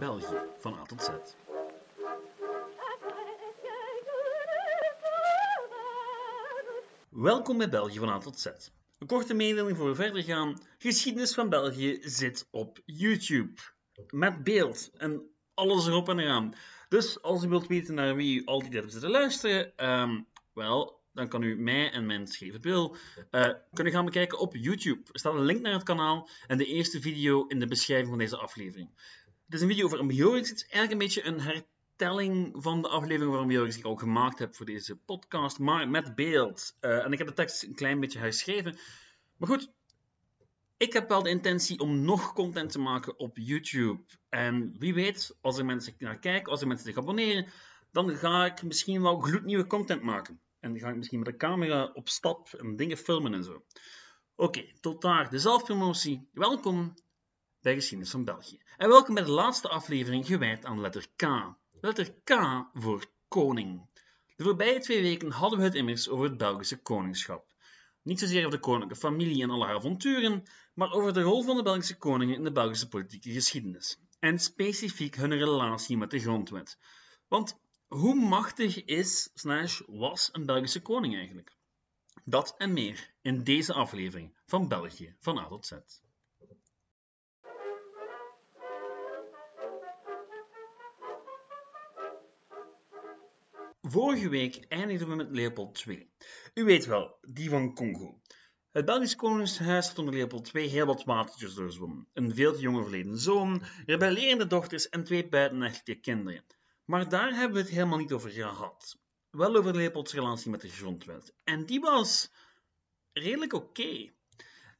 België 0.00 0.40
van 0.58 0.74
A 0.74 0.82
tot 0.82 1.02
Z. 1.02 1.08
Welkom 7.08 7.58
bij 7.58 7.68
België 7.68 7.98
van 7.98 8.08
A 8.08 8.18
tot 8.18 8.38
Z. 8.38 8.46
Een 8.98 9.06
korte 9.06 9.34
mededeling 9.34 9.76
voor 9.76 9.88
we 9.88 9.94
verder 9.94 10.22
gaan. 10.22 10.62
Geschiedenis 10.78 11.34
van 11.34 11.48
België 11.48 11.98
zit 12.02 12.48
op 12.50 12.78
YouTube. 12.84 13.60
Met 14.10 14.44
beeld 14.44 14.90
en 14.96 15.30
alles 15.54 15.86
erop 15.86 16.08
en 16.08 16.18
eraan. 16.18 16.54
Dus 16.88 17.22
als 17.22 17.44
u 17.44 17.48
wilt 17.48 17.66
weten 17.66 17.94
naar 17.94 18.16
wie 18.16 18.40
u 18.40 18.44
altijd 18.44 18.72
hebt 18.72 18.92
zitten 18.92 19.10
luisteren, 19.10 19.76
ehm, 19.76 20.20
wel, 20.52 21.00
dan 21.12 21.28
kan 21.28 21.42
u 21.42 21.56
mij 21.56 21.90
en 21.90 22.06
mijn 22.06 22.26
scheve 22.26 22.60
Bill 22.60 22.92
uh, 23.30 23.48
kunnen 23.72 23.92
gaan 23.92 24.04
bekijken 24.04 24.38
op 24.38 24.56
YouTube. 24.56 25.00
Er 25.12 25.18
staat 25.18 25.34
een 25.34 25.44
link 25.44 25.60
naar 25.60 25.72
het 25.72 25.82
kanaal 25.82 26.28
en 26.46 26.58
de 26.58 26.66
eerste 26.66 27.00
video 27.00 27.46
in 27.46 27.60
de 27.60 27.66
beschrijving 27.66 28.08
van 28.08 28.18
deze 28.18 28.36
aflevering. 28.36 28.90
Het 29.50 29.58
is 29.58 29.64
een 29.64 29.70
video 29.70 29.84
over 29.84 30.00
een 30.00 30.06
Bjorks. 30.06 30.48
Het 30.48 30.56
is 30.56 30.62
eigenlijk 30.62 30.92
een 30.92 30.98
beetje 30.98 31.24
een 31.24 31.40
hertelling 31.40 32.52
van 32.54 32.82
de 32.82 32.88
aflevering 32.88 33.30
waarom 33.30 33.48
Bjorks 33.48 33.76
ik 33.78 33.84
al 33.84 33.96
gemaakt 33.96 34.38
heb 34.38 34.54
voor 34.54 34.66
deze 34.66 34.96
podcast, 34.96 35.58
maar 35.58 35.88
met 35.88 36.14
beeld. 36.14 36.76
Uh, 36.80 37.04
en 37.04 37.12
ik 37.12 37.18
heb 37.18 37.26
de 37.26 37.32
tekst 37.32 37.62
een 37.62 37.74
klein 37.74 38.00
beetje 38.00 38.18
herschreven. 38.18 38.78
Maar 39.36 39.48
goed, 39.48 39.72
ik 40.76 40.92
heb 40.92 41.08
wel 41.08 41.22
de 41.22 41.30
intentie 41.30 41.78
om 41.78 42.00
nog 42.00 42.32
content 42.32 42.72
te 42.72 42.78
maken 42.78 43.18
op 43.18 43.36
YouTube. 43.36 44.02
En 44.28 44.74
wie 44.78 44.94
weet, 44.94 45.36
als 45.40 45.58
er 45.58 45.64
mensen 45.64 45.94
naar 45.98 46.18
kijken, 46.18 46.50
als 46.50 46.60
er 46.60 46.66
mensen 46.66 46.86
zich 46.86 46.96
abonneren, 46.96 47.46
dan 47.92 48.16
ga 48.16 48.44
ik 48.44 48.62
misschien 48.62 49.02
wel 49.02 49.18
gloednieuwe 49.18 49.66
content 49.66 50.02
maken. 50.02 50.40
En 50.60 50.70
dan 50.70 50.80
ga 50.80 50.88
ik 50.88 50.96
misschien 50.96 51.18
met 51.18 51.28
de 51.28 51.36
camera 51.36 51.90
op 51.92 52.08
stap 52.08 52.48
en 52.52 52.76
dingen 52.76 52.96
filmen 52.96 53.34
en 53.34 53.44
zo. 53.44 53.64
Oké, 54.36 54.72
tot 54.80 55.02
daar 55.02 55.30
de 55.30 55.38
zelfpromotie. 55.38 56.28
Welkom 56.32 56.94
bij 57.62 57.74
Geschiedenis 57.74 58.10
van 58.10 58.24
België. 58.24 58.58
En 58.76 58.88
welkom 58.88 59.14
bij 59.14 59.24
de 59.24 59.30
laatste 59.30 59.68
aflevering 59.68 60.26
gewijd 60.26 60.64
aan 60.64 60.80
letter 60.80 61.06
K. 61.16 61.22
Letter 61.80 62.14
K 62.24 62.32
voor 62.72 63.06
koning. 63.28 63.86
De 64.36 64.44
voorbije 64.44 64.80
twee 64.80 65.02
weken 65.02 65.30
hadden 65.30 65.58
we 65.58 65.64
het 65.64 65.74
immers 65.74 66.08
over 66.08 66.24
het 66.24 66.36
Belgische 66.36 66.82
koningschap. 66.82 67.52
Niet 68.02 68.18
zozeer 68.18 68.46
over 68.46 68.50
de 68.50 68.64
koninklijke 68.64 69.06
familie 69.06 69.42
en 69.42 69.50
alle 69.50 69.66
haar 69.66 69.74
avonturen, 69.74 70.42
maar 70.74 70.92
over 70.92 71.12
de 71.12 71.22
rol 71.22 71.42
van 71.42 71.56
de 71.56 71.62
Belgische 71.62 71.96
koningen 71.96 72.34
in 72.34 72.44
de 72.44 72.52
Belgische 72.52 72.88
politieke 72.88 73.32
geschiedenis. 73.32 74.00
En 74.18 74.38
specifiek 74.38 75.16
hun 75.16 75.38
relatie 75.38 75.96
met 75.96 76.10
de 76.10 76.18
grondwet. 76.18 76.78
Want 77.28 77.58
hoe 77.86 78.14
machtig 78.14 78.84
is, 78.84 79.30
slash 79.34 79.80
was 79.86 80.28
een 80.32 80.46
Belgische 80.46 80.82
koning 80.82 81.14
eigenlijk? 81.14 81.56
Dat 82.24 82.54
en 82.56 82.72
meer 82.72 83.14
in 83.20 83.44
deze 83.44 83.72
aflevering 83.72 84.36
van 84.46 84.68
België 84.68 85.16
van 85.18 85.38
A 85.38 85.48
tot 85.48 85.66
Z. 85.66 85.72
Vorige 93.90 94.28
week 94.28 94.64
eindigden 94.68 95.08
we 95.08 95.14
met 95.14 95.30
Leopold 95.30 95.84
II. 95.86 96.10
U 96.54 96.64
weet 96.64 96.86
wel, 96.86 97.18
die 97.20 97.48
van 97.48 97.74
Congo. 97.74 98.20
Het 98.70 98.84
Belgisch 98.84 99.16
Koningshuis 99.16 99.88
had 99.88 99.98
onder 99.98 100.14
Leopold 100.14 100.54
II 100.54 100.68
heel 100.68 100.86
wat 100.86 101.04
watertjes 101.04 101.54
doorzwommen. 101.54 102.08
Een 102.12 102.34
veel 102.34 102.52
te 102.52 102.60
jong 102.60 102.76
overleden 102.78 103.18
zoon, 103.18 103.62
rebellerende 103.86 104.46
dochters 104.46 104.88
en 104.88 105.04
twee 105.04 105.28
buitenechtelijke 105.28 106.02
kinderen. 106.02 106.44
Maar 106.84 107.08
daar 107.08 107.32
hebben 107.34 107.52
we 107.52 107.62
het 107.62 107.70
helemaal 107.70 107.98
niet 107.98 108.12
over 108.12 108.30
gehad. 108.30 108.98
Wel 109.30 109.56
over 109.56 109.74
Leopolds 109.74 110.12
relatie 110.12 110.50
met 110.50 110.60
de 110.60 110.68
grondwet. 110.68 111.34
En 111.44 111.66
die 111.66 111.80
was 111.80 112.30
redelijk 113.12 113.52
oké. 113.52 114.12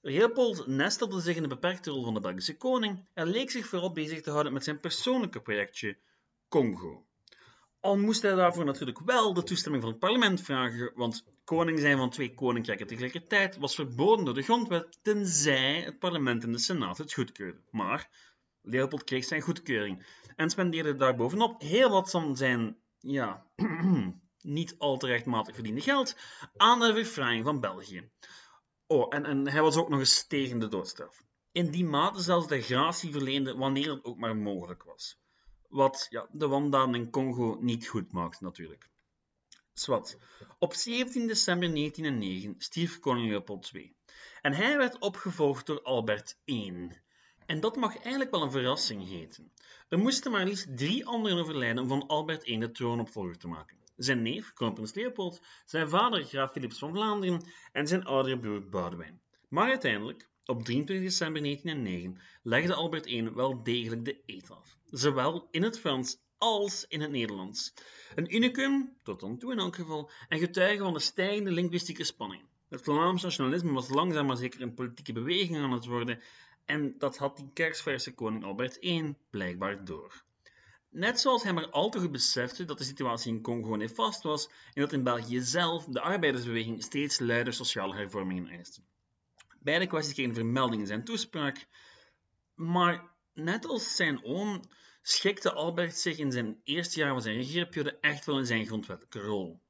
Leopold 0.01 0.67
nestelde 0.67 1.21
zich 1.21 1.37
in 1.37 1.43
de 1.43 1.49
beperkte 1.49 1.91
rol 1.91 2.05
van 2.05 2.15
de 2.15 2.21
Belgische 2.21 2.57
koning 2.57 3.09
en 3.15 3.27
leek 3.27 3.51
zich 3.51 3.67
vooral 3.67 3.93
bezig 3.93 4.21
te 4.21 4.31
houden 4.31 4.53
met 4.53 4.65
zijn 4.65 4.81
persoonlijke 4.81 5.41
projectje 5.41 5.99
Congo. 6.49 7.09
Al 7.81 7.99
moest 7.99 8.23
hij 8.23 8.35
daarvoor 8.35 8.65
natuurlijk 8.65 9.01
wel 9.01 9.35
de 9.35 9.43
toestemming 9.43 9.83
van 9.83 9.93
het 9.93 10.01
parlement 10.01 10.41
vragen, 10.41 10.93
want 10.95 11.25
koning 11.45 11.79
zijn 11.79 11.97
van 11.97 12.11
twee 12.11 12.35
koninkrijken 12.35 12.87
tegelijkertijd 12.87 13.57
was 13.57 13.75
verboden 13.75 14.25
door 14.25 14.35
de 14.35 14.43
grondwet, 14.43 14.99
tenzij 15.03 15.81
het 15.81 15.99
parlement 15.99 16.45
en 16.45 16.53
de 16.53 16.59
senaat 16.59 16.99
het 16.99 17.13
goedkeurden. 17.13 17.65
Maar 17.71 18.09
Leopold 18.63 19.05
kreeg 19.05 19.25
zijn 19.25 19.41
goedkeuring 19.41 20.07
en 20.37 20.51
spendeerde 20.51 20.97
daarbovenop 20.97 21.61
heel 21.61 21.91
wat 21.91 22.11
van 22.11 22.37
zijn, 22.37 22.77
ja, 22.99 23.47
niet 24.41 24.75
al 24.79 24.97
te 24.97 25.07
rechtmatig 25.07 25.55
verdiende 25.55 25.81
geld 25.81 26.17
aan 26.57 26.81
de 26.81 26.93
verfraaiing 26.93 27.45
van 27.45 27.61
België. 27.61 28.11
Oh, 28.87 29.07
en, 29.15 29.25
en 29.25 29.49
hij 29.49 29.63
was 29.63 29.77
ook 29.77 29.89
nog 29.89 29.99
eens 29.99 30.27
tegen 30.27 30.59
de 30.59 30.69
doodstraf. 30.69 31.23
In 31.53 31.71
die 31.71 31.85
mate 31.85 32.21
zelfs 32.21 32.47
de 32.47 32.61
gratie 32.61 33.13
verleende 33.13 33.55
wanneer 33.57 33.91
het 33.91 34.05
ook 34.05 34.19
maar 34.19 34.37
mogelijk 34.37 34.83
was. 34.83 35.21
Wat 35.71 36.07
ja, 36.09 36.27
de 36.31 36.49
wandaden 36.49 36.95
in 36.95 37.11
Congo 37.11 37.57
niet 37.61 37.89
goed 37.89 38.13
maakt, 38.13 38.41
natuurlijk. 38.41 38.89
Swat. 39.73 40.19
Op 40.59 40.75
17 40.75 41.27
december 41.27 41.75
1909 41.75 42.55
stierf 42.59 42.99
koning 42.99 43.29
Leopold 43.29 43.71
II. 43.75 43.95
En 44.41 44.53
hij 44.53 44.77
werd 44.77 44.99
opgevolgd 44.99 45.67
door 45.67 45.83
Albert 45.83 46.39
I. 46.45 46.91
En 47.47 47.61
dat 47.61 47.77
mag 47.77 47.99
eigenlijk 47.99 48.31
wel 48.31 48.43
een 48.43 48.51
verrassing 48.51 49.09
heten. 49.09 49.53
Er 49.89 49.99
moesten 49.99 50.31
maar 50.31 50.45
liefst 50.45 50.77
drie 50.77 51.07
anderen 51.07 51.39
overlijden 51.39 51.83
om 51.83 51.89
van 51.89 52.07
Albert 52.07 52.47
I 52.49 52.59
de 52.59 52.71
troonopvolger 52.71 53.39
te 53.39 53.49
maken. 53.49 53.77
Zijn 53.97 54.23
neef, 54.23 54.53
kroonprins 54.53 54.95
Leopold, 54.95 55.41
zijn 55.65 55.89
vader, 55.89 56.25
graaf 56.25 56.53
Philips 56.53 56.79
van 56.79 56.93
Vlaanderen 56.93 57.43
en 57.73 57.87
zijn 57.87 58.05
oudere 58.05 58.39
broer 58.39 58.69
Boudewijn. 58.69 59.21
Maar 59.49 59.69
uiteindelijk, 59.69 60.29
op 60.45 60.65
23 60.65 61.07
december 61.07 61.43
1909, 61.43 62.21
legde 62.43 62.75
Albert 62.75 63.07
I 63.07 63.31
wel 63.31 63.63
degelijk 63.63 64.05
de 64.05 64.21
eet 64.27 64.51
af, 64.51 64.79
zowel 64.91 65.49
in 65.51 65.63
het 65.63 65.79
Frans 65.79 66.19
als 66.39 66.85
in 66.89 67.01
het 67.01 67.11
Nederlands. 67.11 67.73
Een 68.15 68.35
unicum, 68.35 68.97
tot 69.03 69.21
dan 69.21 69.39
toe 69.39 69.53
in 69.53 69.59
elk 69.59 69.75
geval, 69.75 70.11
en 70.29 70.39
getuige 70.39 70.83
van 70.83 70.93
de 70.93 71.01
stijgende 71.01 71.51
linguïstieke 71.51 72.05
spanning. 72.05 72.43
Het 72.69 72.83
Vlaams 72.83 73.23
nationalisme 73.23 73.73
was 73.73 73.89
langzaam 73.89 74.27
maar 74.27 74.37
zeker 74.37 74.63
een 74.63 74.75
politieke 74.75 75.13
beweging 75.13 75.57
aan 75.57 75.73
het 75.73 75.87
worden 75.87 76.21
en 76.65 76.95
dat 76.99 77.17
had 77.17 77.37
die 77.37 77.51
kerstverse 77.53 78.15
koning 78.15 78.45
Albert 78.45 78.85
I 78.85 79.15
blijkbaar 79.31 79.85
door. 79.85 80.25
Net 80.89 81.21
zoals 81.21 81.43
hij 81.43 81.53
maar 81.53 81.71
al 81.71 81.91
te 81.91 81.99
goed 81.99 82.13
besefte 82.13 82.65
dat 82.65 82.79
de 82.79 82.85
situatie 82.85 83.33
in 83.33 83.43
Congo 83.43 83.75
nefast 83.75 84.23
was 84.23 84.49
en 84.75 84.81
dat 84.81 84.93
in 84.93 85.03
België 85.03 85.41
zelf 85.41 85.85
de 85.85 86.01
arbeidersbeweging 86.01 86.83
steeds 86.83 87.19
luider 87.19 87.53
sociale 87.53 87.95
hervormingen 87.95 88.47
eiste. 88.47 88.81
Beide 89.63 89.87
kwesties 89.87 90.15
kregen 90.15 90.35
vermelding 90.35 90.81
in 90.81 90.87
zijn 90.87 91.05
toespraak, 91.05 91.67
maar 92.55 93.11
net 93.35 93.67
als 93.67 93.97
zijn 93.97 94.25
oom 94.25 94.63
schikte 95.03 95.53
Albert 95.53 95.97
zich 95.97 96.19
in 96.19 96.33
zijn 96.33 96.61
eerste 96.65 96.99
jaar 96.99 97.13
van 97.13 97.23
zijn 97.23 97.37
regeerperiode 97.37 97.99
echt 98.01 98.25
wel 98.25 98.39
in 98.39 98.47
zijn 98.47 98.67
grondwettelijke 98.67 99.21
rol. 99.21 99.61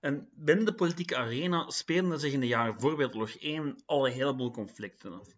En 0.00 0.28
binnen 0.32 0.64
de 0.64 0.74
politieke 0.74 1.16
arena 1.16 1.70
speelden 1.70 2.20
zich 2.20 2.32
in 2.32 2.40
de 2.40 2.46
jaren 2.46 2.80
voor 2.80 2.96
Wereldoorlog 2.96 3.36
1 3.36 3.82
al 3.86 4.06
een 4.06 4.12
heleboel 4.12 4.50
conflicten 4.50 5.12
af 5.12 5.28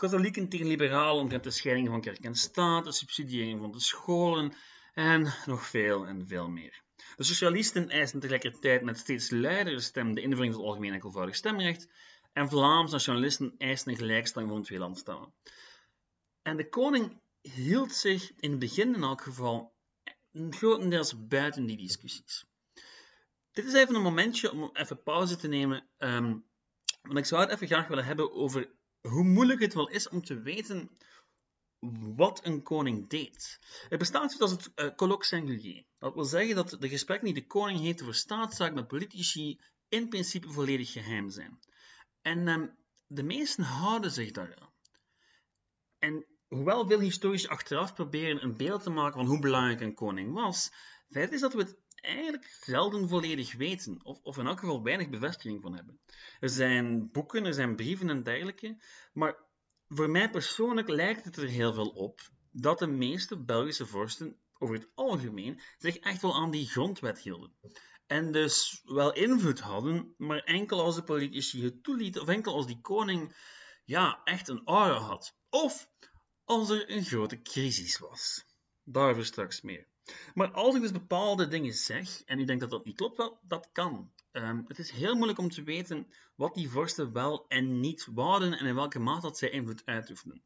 katholieken 0.00 0.48
tegen 0.48 0.66
liberalen 0.66 1.22
omtrent 1.22 1.44
de 1.44 1.50
scheiding 1.50 1.88
van 1.88 2.00
kerk 2.00 2.18
en 2.18 2.34
staat, 2.34 2.84
de 2.84 2.92
subsidiëring 2.92 3.60
van 3.60 3.72
de 3.72 3.80
scholen 3.80 4.52
en 4.94 5.34
nog 5.46 5.66
veel 5.66 6.06
en 6.06 6.26
veel 6.26 6.48
meer. 6.48 6.82
De 7.16 7.24
socialisten 7.24 7.88
eisten 7.88 8.20
tegelijkertijd 8.20 8.82
met 8.82 8.98
steeds 8.98 9.30
luidere 9.30 9.80
stem 9.80 10.14
de 10.14 10.20
invoering 10.20 10.52
van 10.52 10.62
het 10.62 10.70
algemeen 10.70 10.92
enkelvoudig 10.92 11.34
stemrecht 11.34 11.88
en 12.32 12.48
Vlaamse 12.48 12.92
nationalisten 12.92 13.54
eisten 13.58 13.92
een 13.92 13.98
gelijkstelling 13.98 14.50
van 14.50 14.62
twee 14.62 14.78
landstellen. 14.78 15.34
En 16.42 16.56
de 16.56 16.68
koning 16.68 17.20
hield 17.40 17.92
zich 17.92 18.32
in 18.36 18.50
het 18.50 18.58
begin 18.58 18.94
in 18.94 19.02
elk 19.02 19.20
geval 19.20 19.74
grotendeels 20.32 21.26
buiten 21.26 21.66
die 21.66 21.76
discussies. 21.76 22.44
Dit 23.50 23.64
is 23.64 23.72
even 23.72 23.94
een 23.94 24.02
momentje 24.02 24.52
om 24.52 24.70
even 24.72 25.02
pauze 25.02 25.36
te 25.36 25.48
nemen, 25.48 25.88
um, 25.98 26.44
want 27.02 27.18
ik 27.18 27.24
zou 27.24 27.40
het 27.40 27.50
even 27.50 27.66
graag 27.66 27.88
willen 27.88 28.04
hebben 28.04 28.32
over 28.32 28.70
hoe 29.00 29.24
moeilijk 29.24 29.60
het 29.60 29.74
wel 29.74 29.88
is 29.88 30.08
om 30.08 30.22
te 30.22 30.40
weten 30.40 30.90
wat 32.16 32.44
een 32.44 32.62
koning 32.62 33.08
deed. 33.08 33.58
Het 33.88 33.98
bestaat 33.98 34.32
zoals 34.32 34.50
het 34.50 34.70
uh, 34.74 34.94
colloque 34.94 35.26
singulier. 35.26 35.84
Dat 35.98 36.14
wil 36.14 36.24
zeggen 36.24 36.54
dat 36.54 36.76
de 36.80 36.88
gesprekken 36.88 37.32
die 37.32 37.42
de 37.42 37.46
koning 37.46 37.80
heeft 37.80 38.02
over 38.02 38.14
staatszaken 38.14 38.74
met 38.74 38.86
politici 38.86 39.60
in 39.88 40.08
principe 40.08 40.50
volledig 40.50 40.92
geheim 40.92 41.30
zijn. 41.30 41.58
En 42.22 42.48
um, 42.48 42.78
de 43.06 43.22
meesten 43.22 43.64
houden 43.64 44.10
zich 44.10 44.30
daaraan. 44.30 44.72
En 45.98 46.26
hoewel 46.48 46.86
veel 46.86 47.00
historici 47.00 47.46
achteraf 47.46 47.94
proberen 47.94 48.42
een 48.42 48.56
beeld 48.56 48.82
te 48.82 48.90
maken 48.90 49.18
van 49.18 49.26
hoe 49.26 49.38
belangrijk 49.38 49.80
een 49.80 49.94
koning 49.94 50.32
was, 50.32 50.72
feit 51.10 51.32
is 51.32 51.40
dat 51.40 51.52
we 51.52 51.58
het 51.58 51.78
eigenlijk 51.94 52.58
zelden 52.60 53.08
volledig 53.08 53.54
weten, 53.54 54.04
of, 54.04 54.20
of 54.22 54.38
in 54.38 54.46
elk 54.46 54.58
geval 54.58 54.82
weinig 54.82 55.08
bevestiging 55.08 55.62
van 55.62 55.74
hebben. 55.74 56.00
Er 56.40 56.48
zijn 56.48 57.10
boeken, 57.10 57.44
er 57.44 57.54
zijn 57.54 57.76
brieven 57.76 58.10
en 58.10 58.22
dergelijke, 58.22 58.82
maar 59.12 59.36
voor 59.88 60.10
mij 60.10 60.30
persoonlijk 60.30 60.88
lijkt 60.88 61.24
het 61.24 61.36
er 61.36 61.48
heel 61.48 61.72
veel 61.72 61.88
op 61.88 62.20
dat 62.50 62.78
de 62.78 62.86
meeste 62.86 63.44
Belgische 63.44 63.86
vorsten 63.86 64.40
over 64.58 64.74
het 64.74 64.90
algemeen 64.94 65.60
zich 65.78 65.96
echt 65.96 66.22
wel 66.22 66.34
aan 66.34 66.50
die 66.50 66.68
grondwet 66.68 67.18
hielden. 67.18 67.54
En 68.10 68.32
dus 68.32 68.80
wel 68.84 69.12
invloed 69.12 69.60
hadden, 69.60 70.14
maar 70.16 70.38
enkel 70.38 70.80
als 70.80 70.94
de 70.94 71.02
politici 71.02 71.64
het 71.64 71.82
toelieten, 71.82 72.22
of 72.22 72.28
enkel 72.28 72.54
als 72.54 72.66
die 72.66 72.80
koning 72.80 73.36
ja, 73.84 74.20
echt 74.24 74.48
een 74.48 74.62
aura 74.64 74.98
had. 74.98 75.36
Of 75.50 75.88
als 76.44 76.70
er 76.70 76.90
een 76.90 77.04
grote 77.04 77.42
crisis 77.42 77.98
was. 77.98 78.44
Daarover 78.84 79.24
straks 79.24 79.60
meer. 79.60 79.86
Maar 80.34 80.50
als 80.50 80.74
ik 80.74 80.80
dus 80.80 80.92
bepaalde 80.92 81.48
dingen 81.48 81.74
zeg, 81.74 82.22
en 82.24 82.38
u 82.38 82.44
denkt 82.44 82.60
dat 82.60 82.70
dat 82.70 82.84
niet 82.84 82.96
klopt, 82.96 83.16
wel, 83.16 83.40
dat 83.42 83.68
kan. 83.72 84.12
Um, 84.32 84.64
het 84.68 84.78
is 84.78 84.90
heel 84.90 85.14
moeilijk 85.14 85.38
om 85.38 85.50
te 85.50 85.62
weten 85.62 86.06
wat 86.34 86.54
die 86.54 86.70
vorsten 86.70 87.12
wel 87.12 87.48
en 87.48 87.80
niet 87.80 88.06
wouden 88.12 88.58
en 88.58 88.66
in 88.66 88.74
welke 88.74 88.98
mate 88.98 89.20
dat 89.20 89.38
zij 89.38 89.50
invloed 89.50 89.82
uitoefenen. 89.84 90.42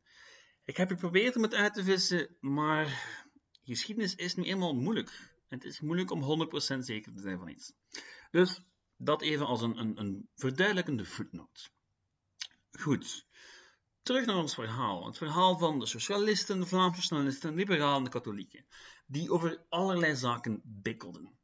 Ik 0.64 0.76
heb 0.76 0.88
geprobeerd 0.88 1.37
om 1.37 1.43
het 1.43 1.55
uit 1.55 1.75
te 1.75 1.84
vissen, 1.84 2.37
maar 2.40 3.02
geschiedenis 3.62 4.14
is 4.14 4.34
nu 4.34 4.44
eenmaal 4.44 4.75
moeilijk. 4.75 5.33
Het 5.54 5.64
is 5.64 5.80
moeilijk 5.80 6.10
om 6.10 6.48
100% 6.76 6.78
zeker 6.78 7.14
te 7.14 7.20
zijn 7.20 7.38
van 7.38 7.48
iets. 7.48 7.72
Dus 8.30 8.60
dat 8.96 9.22
even 9.22 9.46
als 9.46 9.62
een, 9.62 9.78
een, 9.78 9.98
een 9.98 10.28
verduidelijkende 10.34 11.04
footnote. 11.04 11.68
Goed, 12.72 13.26
terug 14.02 14.26
naar 14.26 14.36
ons 14.36 14.54
verhaal. 14.54 15.06
Het 15.06 15.16
verhaal 15.16 15.58
van 15.58 15.78
de 15.78 15.86
socialisten, 15.86 16.60
de 16.60 16.66
Vlaamse 16.66 17.38
de 17.40 17.52
liberalen 17.52 17.96
en 17.96 18.04
de 18.04 18.10
katholieken, 18.10 18.66
die 19.06 19.30
over 19.32 19.64
allerlei 19.68 20.16
zaken 20.16 20.60
bikkelden. 20.64 21.38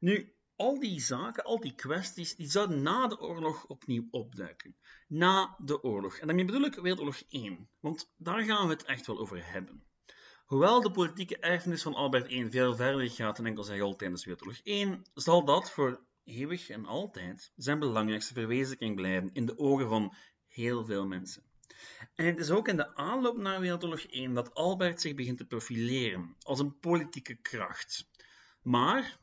Nu, 0.00 0.34
al 0.56 0.80
die 0.80 1.00
zaken, 1.00 1.44
al 1.44 1.60
die 1.60 1.74
kwesties, 1.74 2.36
die 2.36 2.50
zouden 2.50 2.82
na 2.82 3.06
de 3.06 3.20
oorlog 3.20 3.66
opnieuw 3.66 4.08
opduiken. 4.10 4.76
Na 5.08 5.56
de 5.58 5.82
oorlog. 5.82 6.18
En 6.18 6.26
daarmee 6.26 6.44
bedoel 6.44 6.64
ik 6.64 6.74
Wereldoorlog 6.74 7.22
1, 7.28 7.68
want 7.80 8.12
daar 8.16 8.42
gaan 8.42 8.66
we 8.66 8.72
het 8.72 8.84
echt 8.84 9.06
wel 9.06 9.18
over 9.18 9.50
hebben. 9.52 9.84
Hoewel 10.52 10.80
de 10.80 10.90
politieke 10.90 11.38
erfenis 11.38 11.82
van 11.82 11.94
Albert 11.94 12.30
I 12.30 12.50
veel 12.50 12.76
verder 12.76 13.10
gaat 13.10 13.36
dan 13.36 13.46
enkel 13.46 13.64
zijn 13.64 13.78
rol 13.78 13.96
tijdens 13.96 14.24
Wereldoorlog 14.24 14.60
1, 14.64 15.02
zal 15.14 15.44
dat 15.44 15.70
voor 15.70 16.00
eeuwig 16.24 16.68
en 16.68 16.86
altijd 16.86 17.52
zijn 17.56 17.78
belangrijkste 17.78 18.34
verwezenlijking 18.34 18.96
blijven 18.96 19.30
in 19.32 19.46
de 19.46 19.58
ogen 19.58 19.88
van 19.88 20.14
heel 20.48 20.84
veel 20.84 21.06
mensen. 21.06 21.42
En 22.14 22.26
het 22.26 22.38
is 22.38 22.50
ook 22.50 22.68
in 22.68 22.76
de 22.76 22.94
aanloop 22.96 23.36
naar 23.36 23.60
Wereldoorlog 23.60 24.00
1 24.00 24.34
dat 24.34 24.54
Albert 24.54 25.00
zich 25.00 25.14
begint 25.14 25.38
te 25.38 25.46
profileren 25.46 26.36
als 26.42 26.58
een 26.58 26.78
politieke 26.78 27.34
kracht. 27.34 28.08
Maar, 28.62 29.18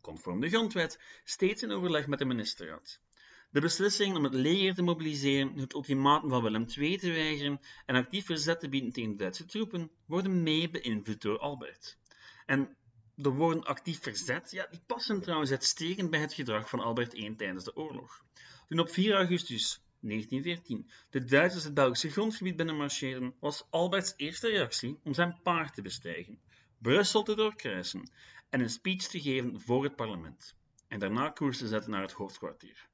conform 0.00 0.40
de 0.40 0.48
grondwet, 0.48 1.00
steeds 1.24 1.62
in 1.62 1.70
overleg 1.70 2.06
met 2.06 2.18
de 2.18 2.24
ministerraad. 2.24 3.00
De 3.50 3.60
beslissing 3.60 4.16
om 4.16 4.24
het 4.24 4.34
leger 4.34 4.74
te 4.74 4.82
mobiliseren, 4.82 5.58
het 5.58 5.74
ultimatum 5.74 6.30
van 6.30 6.42
Willem 6.42 6.66
II 6.76 6.98
te 6.98 7.10
weigeren 7.10 7.60
en 7.86 7.94
actief 7.94 8.26
verzet 8.26 8.60
te 8.60 8.68
bieden 8.68 8.92
tegen 8.92 9.16
Duitse 9.16 9.44
troepen, 9.44 9.90
worden 10.06 10.42
mee 10.42 10.70
beïnvloed 10.70 11.22
door 11.22 11.38
Albert. 11.38 11.98
En 12.46 12.76
de 13.14 13.28
woorden 13.28 13.64
actief 13.64 14.02
verzet, 14.02 14.50
ja, 14.50 14.66
die 14.70 14.80
passen 14.86 15.20
trouwens 15.20 15.50
uitstekend 15.50 16.10
bij 16.10 16.20
het 16.20 16.32
gedrag 16.32 16.68
van 16.68 16.80
Albert 16.80 17.14
I 17.14 17.36
tijdens 17.36 17.64
de 17.64 17.76
oorlog. 17.76 18.24
Toen 18.68 18.78
op 18.78 18.90
4 18.90 19.14
augustus 19.14 19.82
1914 20.00 20.90
de 21.10 21.24
Duitsers 21.24 21.64
het 21.64 21.74
Belgische 21.74 22.10
grondgebied 22.10 22.56
binnenmarcheerden, 22.56 23.34
was 23.40 23.66
Alberts 23.70 24.14
eerste 24.16 24.48
reactie 24.48 25.00
om 25.02 25.14
zijn 25.14 25.40
paard 25.42 25.74
te 25.74 25.82
bestijgen, 25.82 26.40
Brussel 26.78 27.22
te 27.22 27.34
doorkruisen 27.34 28.10
en 28.50 28.60
een 28.60 28.70
speech 28.70 29.02
te 29.02 29.20
geven 29.20 29.60
voor 29.60 29.84
het 29.84 29.96
parlement, 29.96 30.56
en 30.88 30.98
daarna 30.98 31.30
koers 31.30 31.58
te 31.58 31.68
zetten 31.68 31.90
naar 31.90 32.02
het 32.02 32.12
hoofdkwartier. 32.12 32.87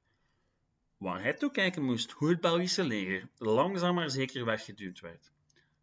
Waar 0.97 1.21
hij 1.21 1.33
toekijken 1.33 1.83
moest 1.83 2.11
hoe 2.11 2.29
het 2.29 2.41
Belgische 2.41 2.83
leger 2.83 3.29
langzaam 3.37 3.95
maar 3.95 4.09
zeker 4.09 4.45
weggeduwd 4.45 4.99
werd. 4.99 5.31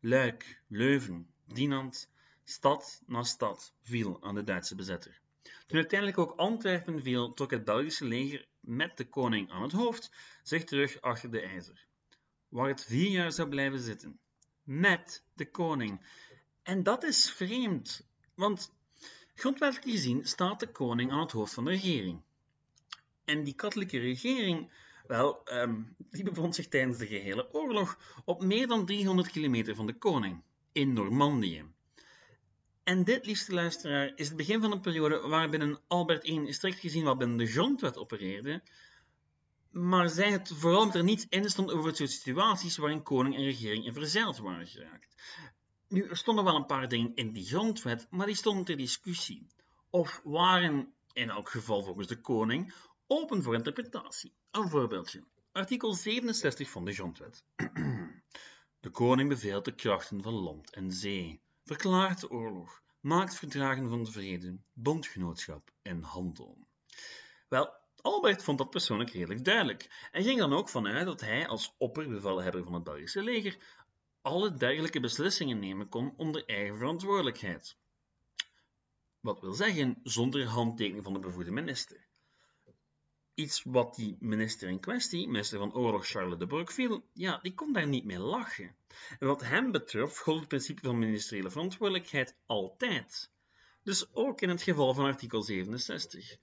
Luik, 0.00 0.62
Leuven, 0.68 1.26
Dinant, 1.46 2.10
stad 2.44 3.02
na 3.06 3.22
stad 3.22 3.74
viel 3.82 4.22
aan 4.22 4.34
de 4.34 4.44
Duitse 4.44 4.74
bezetter. 4.74 5.20
Toen 5.42 5.78
uiteindelijk 5.78 6.18
ook 6.18 6.36
Antwerpen 6.36 7.02
viel, 7.02 7.34
trok 7.34 7.50
het 7.50 7.64
Belgische 7.64 8.04
leger 8.04 8.46
met 8.60 8.96
de 8.96 9.08
koning 9.08 9.50
aan 9.50 9.62
het 9.62 9.72
hoofd 9.72 10.10
zich 10.42 10.64
terug 10.64 11.00
achter 11.00 11.30
de 11.30 11.40
ijzer, 11.40 11.86
waar 12.48 12.68
het 12.68 12.84
vier 12.84 13.10
jaar 13.10 13.32
zou 13.32 13.48
blijven 13.48 13.80
zitten. 13.80 14.18
Met 14.62 15.24
de 15.34 15.50
koning. 15.50 16.06
En 16.62 16.82
dat 16.82 17.02
is 17.02 17.30
vreemd, 17.30 18.06
want 18.34 18.72
grondwettelijk 19.34 19.90
gezien 19.90 20.26
staat 20.26 20.60
de 20.60 20.70
koning 20.70 21.10
aan 21.10 21.20
het 21.20 21.32
hoofd 21.32 21.54
van 21.54 21.64
de 21.64 21.70
regering. 21.70 22.22
En 23.24 23.44
die 23.44 23.54
katholieke 23.54 23.98
regering, 23.98 24.72
wel, 25.12 25.40
um, 25.52 25.96
die 26.10 26.24
bevond 26.24 26.54
zich 26.54 26.68
tijdens 26.68 26.98
de 26.98 27.06
gehele 27.06 27.54
oorlog 27.54 27.98
op 28.24 28.42
meer 28.42 28.66
dan 28.66 28.86
300 28.86 29.30
kilometer 29.30 29.74
van 29.74 29.86
de 29.86 29.98
koning, 29.98 30.42
in 30.72 30.92
Normandië. 30.92 31.64
En 32.84 33.04
dit, 33.04 33.26
liefste 33.26 33.54
luisteraar, 33.54 34.12
is 34.14 34.28
het 34.28 34.36
begin 34.36 34.60
van 34.60 34.72
een 34.72 34.80
periode 34.80 35.20
waarbinnen 35.20 35.80
Albert 35.86 36.26
I 36.26 36.52
strikt 36.52 36.78
gezien 36.78 37.04
wat 37.04 37.18
binnen 37.18 37.36
de 37.36 37.46
grondwet 37.46 37.96
opereerde, 37.96 38.62
maar 39.70 40.08
zij 40.08 40.30
het 40.30 40.52
vooral 40.54 40.86
met 40.86 40.94
er 40.94 41.04
niets 41.04 41.26
in 41.28 41.50
stond 41.50 41.72
over 41.72 41.86
het 41.86 41.96
soort 41.96 42.10
situaties 42.10 42.76
waarin 42.76 43.02
koning 43.02 43.36
en 43.36 43.44
regering 43.44 43.84
in 43.84 43.92
verzeild 43.92 44.38
waren 44.38 44.66
geraakt. 44.66 45.14
Nu, 45.88 46.08
er 46.08 46.16
stonden 46.16 46.44
wel 46.44 46.56
een 46.56 46.66
paar 46.66 46.88
dingen 46.88 47.14
in 47.14 47.32
die 47.32 47.46
grondwet, 47.46 48.06
maar 48.10 48.26
die 48.26 48.34
stonden 48.34 48.64
ter 48.64 48.76
discussie. 48.76 49.46
Of 49.90 50.20
waren, 50.24 50.92
in 51.12 51.30
elk 51.30 51.48
geval 51.48 51.82
volgens 51.82 52.06
de 52.06 52.20
koning, 52.20 52.74
open 53.12 53.42
voor 53.42 53.54
interpretatie. 53.54 54.32
Een 54.50 54.68
voorbeeldje. 54.68 55.24
Artikel 55.52 55.94
67 55.94 56.70
van 56.70 56.84
de 56.84 56.92
grondwet. 56.92 57.44
De 58.80 58.90
koning 58.90 59.28
beveelt 59.28 59.64
de 59.64 59.74
krachten 59.74 60.22
van 60.22 60.32
land 60.32 60.70
en 60.70 60.92
zee 60.92 61.40
verklaart 61.64 62.20
de 62.20 62.30
oorlog, 62.30 62.82
maakt 63.00 63.36
verdragen 63.36 63.88
van 63.88 64.04
de 64.04 64.10
vrede, 64.10 64.58
bondgenootschap 64.72 65.70
en 65.82 66.02
handel. 66.02 66.66
Wel, 67.48 67.72
Albert 68.00 68.42
vond 68.42 68.58
dat 68.58 68.70
persoonlijk 68.70 69.10
redelijk 69.10 69.44
duidelijk 69.44 70.08
en 70.12 70.22
ging 70.22 70.38
dan 70.38 70.52
ook 70.52 70.68
vanuit 70.68 71.06
dat 71.06 71.20
hij 71.20 71.48
als 71.48 71.74
opperbevelhebber 71.78 72.64
van 72.64 72.74
het 72.74 72.84
Belgische 72.84 73.22
leger 73.22 73.58
alle 74.22 74.54
dergelijke 74.54 75.00
beslissingen 75.00 75.58
nemen 75.58 75.88
kon 75.88 76.14
onder 76.16 76.44
eigen 76.46 76.76
verantwoordelijkheid. 76.76 77.76
Wat 79.20 79.40
wil 79.40 79.52
zeggen, 79.52 80.00
zonder 80.02 80.46
handtekening 80.46 81.04
van 81.04 81.12
de 81.12 81.18
bevoegde 81.18 81.52
minister. 81.52 82.10
Iets 83.34 83.62
wat 83.64 83.94
die 83.94 84.16
minister 84.20 84.68
in 84.68 84.80
kwestie, 84.80 85.26
minister 85.26 85.58
van 85.58 85.74
Oorlog 85.74 86.06
Charles 86.06 86.38
de 86.38 86.46
Broekville, 86.46 87.02
ja, 87.12 87.38
die 87.42 87.54
kon 87.54 87.72
daar 87.72 87.86
niet 87.86 88.04
mee 88.04 88.18
lachen. 88.18 88.74
En 89.18 89.26
wat 89.26 89.40
hem 89.40 89.70
betreft 89.72 90.18
gold 90.18 90.38
het 90.38 90.48
principe 90.48 90.80
van 90.80 90.98
ministeriële 90.98 91.50
verantwoordelijkheid 91.50 92.36
altijd. 92.46 93.30
Dus 93.82 94.14
ook 94.14 94.40
in 94.40 94.48
het 94.48 94.62
geval 94.62 94.94
van 94.94 95.04
artikel 95.04 95.42
67. 95.42 96.36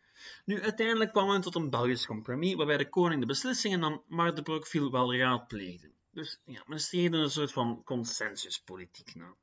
Nu, 0.45 0.61
uiteindelijk 0.61 1.11
kwam 1.11 1.27
men 1.27 1.41
tot 1.41 1.55
een 1.55 1.69
Belgisch 1.69 2.05
compromis, 2.05 2.55
waarbij 2.55 2.77
de 2.77 2.89
koning 2.89 3.19
de 3.19 3.27
beslissingen 3.27 3.79
nam, 3.79 4.03
maar 4.07 4.35
de 4.35 4.41
Broekville 4.41 4.91
wel 4.91 5.15
raadpleegde. 5.15 5.91
Dus 6.11 6.41
ja, 6.45 6.63
men 6.67 6.79
streefde 6.79 7.17
een 7.17 7.31
soort 7.31 7.51
van 7.51 7.81
consensuspolitiek 7.83 9.15
na. 9.15 9.35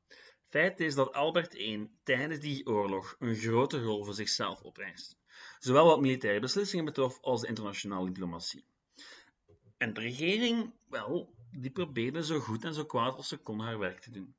Feit 0.49 0.81
is 0.81 0.95
dat 0.95 1.13
Albert 1.13 1.55
I 1.55 1.91
tijdens 2.03 2.41
die 2.41 2.67
oorlog 2.67 3.17
een 3.19 3.35
grote 3.35 3.83
rol 3.83 4.05
voor 4.05 4.15
zichzelf 4.15 4.63
opeiste 4.63 5.17
zowel 5.59 5.87
wat 5.87 6.01
militaire 6.01 6.41
beslissingen 6.41 6.85
betrof 6.85 7.21
als 7.21 7.41
de 7.41 7.47
internationale 7.49 8.07
diplomatie. 8.07 8.65
En 9.77 9.93
de 9.93 10.01
regering, 10.01 10.75
wel, 10.89 11.35
die 11.51 11.71
probeerde 11.71 12.25
zo 12.25 12.39
goed 12.39 12.65
en 12.65 12.75
zo 12.75 12.85
kwaad 12.85 13.17
als 13.17 13.29
ze 13.29 13.37
kon 13.37 13.61
haar 13.61 13.79
werk 13.79 14.01
te 14.01 14.11
doen. 14.11 14.35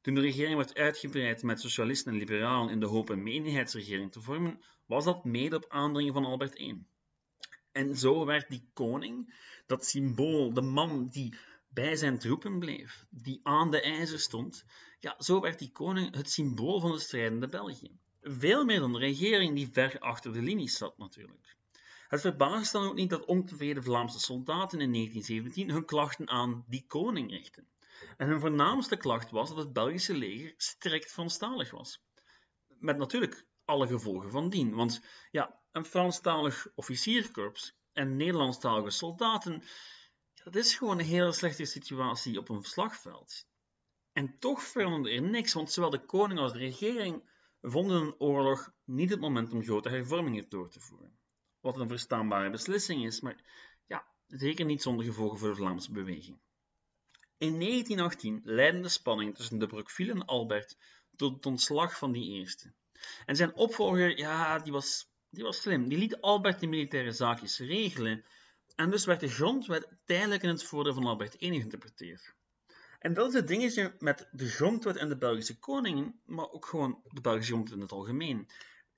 Toen 0.00 0.14
de 0.14 0.20
regering 0.20 0.56
werd 0.56 0.74
uitgebreid 0.74 1.42
met 1.42 1.60
socialisten 1.60 2.12
en 2.12 2.18
liberalen 2.18 2.72
in 2.72 2.80
de 2.80 2.86
hoop 2.86 3.08
een 3.08 3.22
menigheidsregering 3.22 4.12
te 4.12 4.20
vormen, 4.20 4.62
was 4.86 5.04
dat 5.04 5.24
mede 5.24 5.56
op 5.56 5.64
aandringen 5.68 6.12
van 6.12 6.24
Albert 6.24 6.58
I. 6.58 6.84
En 7.72 7.96
zo 7.96 8.24
werd 8.24 8.48
die 8.48 8.70
koning, 8.72 9.34
dat 9.66 9.84
symbool, 9.84 10.52
de 10.52 10.60
man 10.60 11.08
die 11.08 11.38
bij 11.68 11.96
zijn 11.96 12.18
troepen 12.18 12.58
bleef, 12.58 13.06
die 13.10 13.40
aan 13.42 13.70
de 13.70 13.80
ijzer 13.80 14.20
stond, 14.20 14.64
ja, 15.00 15.14
zo 15.18 15.40
werd 15.40 15.58
die 15.58 15.72
koning 15.72 16.14
het 16.14 16.30
symbool 16.30 16.80
van 16.80 16.92
de 16.92 16.98
strijdende 16.98 17.48
België. 17.48 17.98
Veel 18.24 18.64
meer 18.64 18.80
dan 18.80 18.92
de 18.92 18.98
regering 18.98 19.54
die 19.54 19.68
ver 19.72 19.98
achter 19.98 20.32
de 20.32 20.42
linies 20.42 20.76
zat 20.76 20.98
natuurlijk. 20.98 21.56
Het 22.08 22.20
verbaast 22.20 22.72
dan 22.72 22.84
ook 22.84 22.94
niet 22.94 23.10
dat 23.10 23.24
ontevreden 23.24 23.82
Vlaamse 23.82 24.20
soldaten 24.20 24.80
in 24.80 24.92
1917 24.92 25.70
hun 25.70 25.84
klachten 25.84 26.28
aan 26.28 26.64
die 26.68 26.84
koning 26.86 27.30
richtten. 27.30 27.68
En 28.16 28.28
hun 28.28 28.40
voornaamste 28.40 28.96
klacht 28.96 29.30
was 29.30 29.48
dat 29.48 29.58
het 29.58 29.72
Belgische 29.72 30.14
leger 30.14 30.54
strikt 30.56 31.10
Franstalig 31.10 31.70
was. 31.70 32.02
Met 32.66 32.96
natuurlijk 32.96 33.46
alle 33.64 33.86
gevolgen 33.86 34.30
van 34.30 34.48
dien, 34.48 34.74
want 34.74 35.02
ja, 35.30 35.60
een 35.72 35.84
Franstalig 35.84 36.66
officierkorps 36.74 37.76
en 37.92 38.16
Nederlandstalige 38.16 38.90
soldaten, 38.90 39.62
dat 40.44 40.54
is 40.54 40.74
gewoon 40.74 40.98
een 40.98 41.04
hele 41.04 41.32
slechte 41.32 41.64
situatie 41.64 42.38
op 42.38 42.48
een 42.48 42.62
slagveld. 42.62 43.46
En 44.12 44.38
toch 44.38 44.62
veranderde 44.62 45.16
er 45.16 45.22
niks, 45.22 45.52
want 45.52 45.72
zowel 45.72 45.90
de 45.90 46.04
koning 46.04 46.40
als 46.40 46.52
de 46.52 46.58
regering 46.58 47.30
vonden 47.62 48.02
een 48.02 48.20
oorlog 48.20 48.72
niet 48.84 49.10
het 49.10 49.20
moment 49.20 49.52
om 49.52 49.62
grote 49.62 49.88
hervormingen 49.88 50.48
door 50.48 50.70
te 50.70 50.80
voeren. 50.80 51.18
Wat 51.60 51.78
een 51.78 51.88
verstaanbare 51.88 52.50
beslissing 52.50 53.04
is, 53.04 53.20
maar 53.20 53.44
ja, 53.86 54.06
zeker 54.26 54.64
niet 54.64 54.82
zonder 54.82 55.04
gevolgen 55.04 55.38
voor 55.38 55.48
de 55.48 55.54
Vlaamse 55.54 55.92
beweging. 55.92 56.38
In 57.38 57.60
1918 57.60 58.40
leidde 58.44 58.80
de 58.80 58.88
spanning 58.88 59.34
tussen 59.34 59.58
de 59.58 59.66
Broekville 59.66 60.12
en 60.12 60.24
Albert 60.24 60.76
tot 61.16 61.34
het 61.34 61.46
ontslag 61.46 61.98
van 61.98 62.12
die 62.12 62.38
eerste. 62.38 62.72
En 63.26 63.36
zijn 63.36 63.54
opvolger, 63.54 64.18
ja, 64.18 64.58
die 64.58 64.72
was, 64.72 65.12
die 65.30 65.44
was 65.44 65.60
slim. 65.60 65.88
Die 65.88 65.98
liet 65.98 66.20
Albert 66.20 66.60
de 66.60 66.66
militaire 66.66 67.12
zaakjes 67.12 67.58
regelen. 67.58 68.24
En 68.74 68.90
dus 68.90 69.04
werd 69.04 69.20
de 69.20 69.28
grondwet 69.28 69.88
tijdelijk 70.04 70.42
in 70.42 70.48
het 70.48 70.64
voordeel 70.64 70.94
van 70.94 71.06
Albert 71.06 71.42
I 71.42 71.48
geïnterpreteerd. 71.48 72.34
En 73.02 73.14
dat 73.14 73.28
is 73.28 73.34
het 73.34 73.48
dingetje 73.48 73.94
met 73.98 74.28
de 74.30 74.48
grondwet 74.48 74.96
en 74.96 75.08
de 75.08 75.16
Belgische 75.16 75.58
koning, 75.58 76.20
maar 76.24 76.50
ook 76.50 76.66
gewoon 76.66 77.00
de 77.04 77.20
Belgische 77.20 77.52
grondwet 77.52 77.76
in 77.76 77.82
het 77.82 77.92
algemeen. 77.92 78.48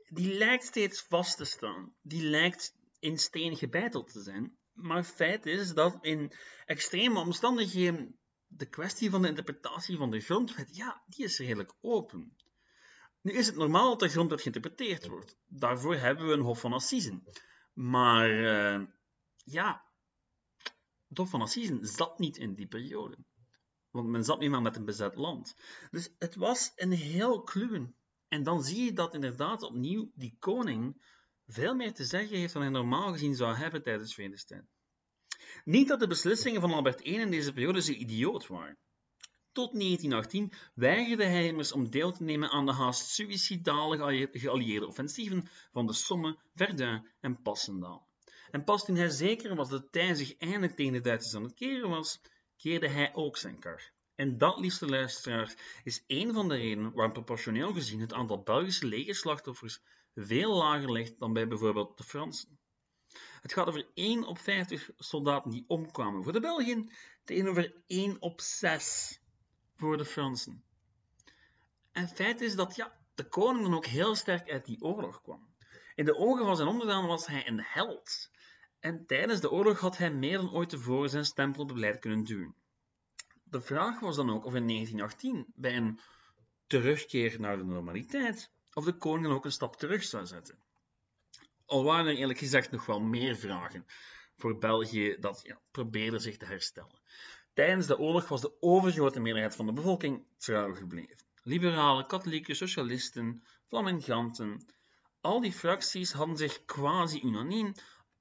Die 0.08 0.34
lijkt 0.34 0.64
steeds 0.64 1.02
vast 1.02 1.37
te 1.37 1.44
staan. 1.44 1.94
Die 2.02 2.23
lijkt 2.23 2.75
in 2.99 3.18
steen 3.18 3.56
gebeiteld 3.56 4.12
te 4.12 4.23
zijn. 4.23 4.56
Maar 4.73 5.04
feit 5.04 5.46
is 5.46 5.75
dat 5.75 5.99
in 6.00 6.32
extreme 6.66 7.18
omstandigheden 7.18 8.18
de 8.46 8.66
kwestie 8.66 9.11
van 9.11 9.23
de 9.23 9.28
interpretatie 9.28 9.96
van 9.96 10.11
de 10.11 10.20
grondwet, 10.20 10.76
ja, 10.76 11.02
die 11.06 11.25
is 11.25 11.38
redelijk 11.38 11.75
open. 11.80 12.37
Nu 13.20 13.32
is 13.32 13.46
het 13.46 13.56
normaal 13.56 13.88
dat 13.88 14.00
de 14.00 14.08
grondwet 14.08 14.40
geïnterpreteerd 14.40 15.06
wordt. 15.06 15.37
Daarvoor 15.46 15.94
hebben 15.94 16.26
we 16.26 16.32
een 16.32 16.40
Hof 16.40 16.61
van 16.61 16.73
Assisen. 16.73 17.25
Maar 17.73 18.30
uh, 18.30 18.87
ja, 19.44 19.84
het 21.08 21.18
Hof 21.18 21.30
van 21.30 21.42
Assisen 21.42 21.87
zat 21.87 22.18
niet 22.18 22.37
in 22.37 22.54
die 22.54 22.66
periode. 22.66 23.16
Want 23.95 24.09
men 24.09 24.25
zat 24.25 24.41
niet 24.41 24.51
meer 24.51 24.63
met 24.63 24.77
een 24.77 24.85
bezet 24.85 25.15
land. 25.15 25.57
Dus 25.91 26.11
het 26.19 26.35
was 26.35 26.73
een 26.77 26.91
heel 26.91 27.43
kluwen. 27.43 27.95
En 28.29 28.43
dan 28.43 28.63
zie 28.63 28.85
je 28.85 28.93
dat 28.93 29.15
inderdaad 29.15 29.63
opnieuw 29.63 30.11
die 30.15 30.37
koning 30.39 31.03
veel 31.47 31.75
meer 31.75 31.93
te 31.95 32.05
zeggen 32.05 32.37
heeft 32.37 32.53
dan 32.53 32.63
hij 32.63 32.71
normaal 32.71 33.13
gezien 33.13 33.35
zou 33.35 33.55
hebben 33.55 33.83
tijdens 33.83 34.15
vredestijd. 34.15 34.65
Niet 35.65 35.89
dat 35.89 36.01
de 36.01 36.07
beslissingen 36.07 36.61
van 36.61 36.73
Albert 36.73 37.07
I 37.07 37.15
in 37.15 37.31
deze 37.31 37.53
periode 37.53 37.83
zo 37.83 37.93
idioot 37.93 38.47
waren. 38.47 38.79
Tot 39.53 39.73
1918 39.73 40.53
weigerde 40.75 41.25
hij 41.25 41.47
immers 41.47 41.73
om 41.73 41.91
deel 41.91 42.13
te 42.13 42.23
nemen 42.23 42.51
aan 42.51 42.67
de 42.67 42.73
haast 42.73 43.09
suïcidale 43.09 44.29
geallieerde 44.33 44.87
offensieven 44.87 45.49
van 45.73 45.87
de 45.87 45.93
Somme, 45.93 46.39
Verdun 46.55 47.09
en 47.21 47.43
Passendaal. 47.43 48.09
En 48.51 48.65
pas 48.65 48.85
toen 48.85 48.97
hij 48.97 49.09
zeker 49.09 49.55
was 49.55 49.69
dat 49.69 49.93
Tij 49.93 50.15
zich 50.15 50.37
eindelijk 50.37 50.77
tegen 50.77 50.93
de 50.93 51.01
Duitsers 51.01 51.35
aan 51.35 51.43
het 51.43 51.55
keren 51.55 51.89
was, 51.89 52.21
keerde 52.64 52.88
hij 52.88 53.14
ook 53.14 53.37
zijn 53.37 53.59
kar. 53.59 53.90
En 54.14 54.38
dat, 54.38 54.59
liefste 54.59 54.87
luisteraars, 54.87 55.54
is 55.83 56.04
één 56.06 56.35
van 56.35 56.49
de 56.49 56.54
redenen 56.54 56.92
waarom 56.92 57.12
proportioneel 57.12 57.73
gezien 57.73 58.00
het 58.00 58.12
aantal 58.12 58.42
Belgische 58.42 58.87
legerslachtoffers 58.87 59.80
veel 60.14 60.54
lager 60.54 60.92
ligt 60.92 61.18
dan 61.18 61.33
bij 61.33 61.49
bijvoorbeeld 61.49 61.99
de 61.99 62.04
Fransen. 62.04 62.59
Het 63.40 63.52
gaat 63.52 63.66
over 63.66 63.87
1 63.94 64.25
op 64.25 64.38
50 64.38 64.90
soldaten 64.99 65.50
die 65.50 65.64
omkwamen 65.66 66.23
voor 66.23 66.33
de 66.33 66.40
Belgen, 66.40 66.90
tegenover 67.25 67.75
1 67.87 68.16
op 68.21 68.40
6 68.40 69.21
voor 69.76 69.97
de 69.97 70.04
Fransen. 70.04 70.64
En 71.92 72.09
feit 72.09 72.40
is 72.40 72.54
dat 72.54 72.76
ja, 72.76 72.97
de 73.14 73.28
koning 73.28 73.64
dan 73.64 73.75
ook 73.75 73.87
heel 73.87 74.14
sterk 74.14 74.50
uit 74.50 74.64
die 74.64 74.83
oorlog 74.83 75.23
kwam. 75.23 75.49
In 75.94 76.04
de 76.04 76.16
ogen 76.16 76.44
van 76.44 76.56
zijn 76.56 76.68
onderdaan 76.68 77.06
was 77.06 77.26
hij 77.26 77.49
een 77.49 77.61
held. 77.62 78.30
En 78.85 79.07
tijdens 79.07 79.41
de 79.41 79.50
oorlog 79.50 79.81
had 79.81 79.97
hij 79.97 80.11
meer 80.12 80.37
dan 80.37 80.53
ooit 80.53 80.69
tevoren 80.69 81.11
zijn 81.11 81.25
stempel 81.25 81.62
op 81.62 81.69
beleid 81.69 81.99
kunnen 81.99 82.25
duwen. 82.25 82.55
De 83.45 83.61
vraag 83.61 84.00
was 84.00 84.17
dan 84.17 84.31
ook 84.31 84.45
of 84.45 84.55
in 84.55 84.67
1918, 84.67 85.53
bij 85.55 85.76
een 85.76 86.00
terugkeer 86.67 87.41
naar 87.41 87.57
de 87.57 87.64
normaliteit, 87.64 88.50
of 88.73 88.85
de 88.85 88.97
koning 88.97 89.26
dan 89.26 89.37
ook 89.37 89.45
een 89.45 89.53
stap 89.53 89.76
terug 89.76 90.05
zou 90.05 90.26
zetten. 90.26 90.59
Al 91.67 91.85
waren 91.85 92.07
er 92.07 92.17
eerlijk 92.17 92.38
gezegd 92.38 92.71
nog 92.71 92.87
wel 92.87 93.00
meer 93.00 93.37
vragen 93.37 93.85
voor 94.37 94.59
België 94.59 95.17
dat 95.21 95.41
ja, 95.43 95.61
probeerde 95.71 96.19
zich 96.19 96.37
te 96.37 96.47
herstellen. 96.47 97.00
Tijdens 97.53 97.87
de 97.87 97.99
oorlog 97.99 98.29
was 98.29 98.41
de 98.41 98.57
overgrote 98.61 99.21
meerderheid 99.21 99.57
van 99.57 99.67
de 99.67 99.73
bevolking 99.73 100.26
trouw 100.37 100.75
gebleven. 100.75 101.17
Liberalen, 101.43 102.07
katholieken, 102.07 102.57
socialisten, 102.57 103.45
flaminganten, 103.67 104.67
al 105.21 105.41
die 105.41 105.53
fracties 105.53 106.12
hadden 106.12 106.37
zich 106.37 106.64
quasi 106.64 107.21
unaniem 107.23 107.75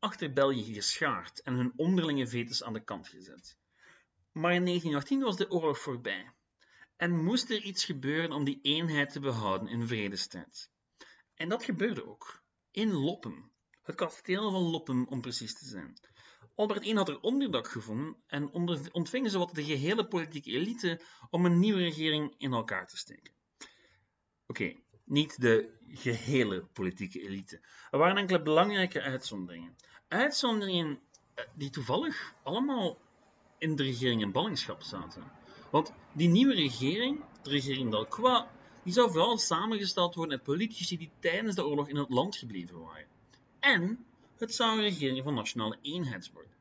achter 0.04 0.34
België 0.34 0.74
geschaard 0.74 1.42
en 1.42 1.54
hun 1.54 1.74
onderlinge 1.76 2.28
vetes 2.28 2.64
aan 2.64 2.74
de 2.74 2.84
kant 2.84 3.08
gezet. 3.08 3.58
Maar 4.32 4.54
in 4.54 4.66
1918 4.66 5.20
was 5.20 5.38
de 5.38 5.52
oorlog 5.52 5.80
voorbij 5.80 6.32
en 6.96 7.24
moest 7.24 7.50
er 7.50 7.62
iets 7.62 7.86
gebeuren 7.86 8.32
om 8.32 8.44
die 8.44 8.60
eenheid 8.62 9.12
te 9.12 9.20
behouden 9.20 9.68
in 9.68 9.88
vredestijd. 9.88 10.72
En 11.36 11.50
dat 11.50 11.64
gebeurde 11.64 12.06
ook. 12.06 12.44
In 12.72 12.94
Loppen. 12.94 13.52
Het 13.82 13.96
kasteel 13.96 14.52
van 14.52 14.62
Loppen, 14.62 15.08
om 15.08 15.22
precies 15.22 15.58
te 15.58 15.66
zijn. 15.66 16.00
Albert 16.56 16.86
I 16.86 16.96
had 16.96 17.10
er 17.10 17.20
onderdak 17.20 17.68
gevonden 17.68 18.24
en 18.28 18.52
ontvingen 18.92 19.32
ze 19.32 19.38
wat 19.38 19.56
de 19.56 19.64
gehele 19.64 20.08
politieke 20.08 20.52
elite 20.52 21.02
om 21.30 21.46
een 21.46 21.60
nieuwe 21.60 21.82
regering 21.82 22.36
in 22.38 22.54
elkaar 22.54 22.88
te 22.88 22.98
steken. 22.98 23.34
Oké, 24.46 24.83
niet 25.14 25.42
de 25.42 25.70
gehele 25.88 26.66
politieke 26.74 27.22
elite. 27.22 27.60
Er 27.92 27.98
waren 27.98 28.18
enkele 28.18 28.42
belangrijke 28.42 29.02
uitzonderingen. 29.02 29.76
Uitzonderingen 30.08 31.00
eh, 31.34 31.46
die 31.56 31.70
toevallig 31.70 32.34
allemaal 32.44 32.98
in 33.58 33.76
de 33.76 33.84
regering 33.84 34.22
in 34.22 34.32
ballingschap 34.32 34.82
zaten. 34.82 35.24
Want 35.72 35.94
die 36.14 36.30
nieuwe 36.30 36.54
regering, 36.54 37.24
de 37.42 37.50
regering 37.50 37.92
Dalquois, 37.92 38.44
die 38.84 38.94
zou 38.94 39.12
vooral 39.12 39.38
samengesteld 39.38 40.16
worden 40.16 40.34
uit 40.34 40.44
politici 40.44 40.98
die 40.98 41.12
tijdens 41.20 41.56
de 41.56 41.66
oorlog 41.66 41.90
in 41.90 41.96
het 41.96 42.10
land 42.10 42.36
gebleven 42.36 42.80
waren. 42.80 43.08
En 43.60 44.06
het 44.38 44.56
zou 44.56 44.78
een 44.78 44.84
regering 44.84 45.24
van 45.24 45.34
nationale 45.34 45.78
eenheid 45.82 46.32
worden. 46.32 46.52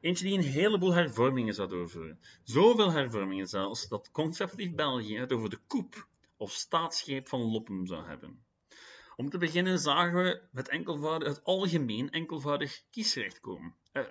Eentje 0.00 0.24
die 0.24 0.38
een 0.38 0.44
heleboel 0.44 0.92
hervormingen 0.92 1.54
zou 1.54 1.68
doorvoeren. 1.68 2.18
Zoveel 2.44 2.92
hervormingen 2.92 3.46
zelfs 3.46 3.88
dat 3.88 4.10
conservatief 4.10 4.74
België 4.74 5.18
het 5.18 5.32
over 5.32 5.50
de 5.50 5.58
koep 5.66 6.06
of 6.36 6.52
staatsgreep 6.52 7.28
van 7.28 7.40
Loppen 7.40 7.86
zou 7.86 8.06
hebben. 8.06 8.44
Om 9.16 9.30
te 9.30 9.38
beginnen 9.38 9.78
zagen 9.78 10.22
we 10.22 10.42
het, 10.52 10.68
enkelvoudig, 10.68 11.28
het 11.28 11.44
algemeen 11.44 12.10
enkelvoudig 12.10 12.82
kiesrecht 12.90 13.40
komen. 13.40 13.74
Eh, 13.92 14.02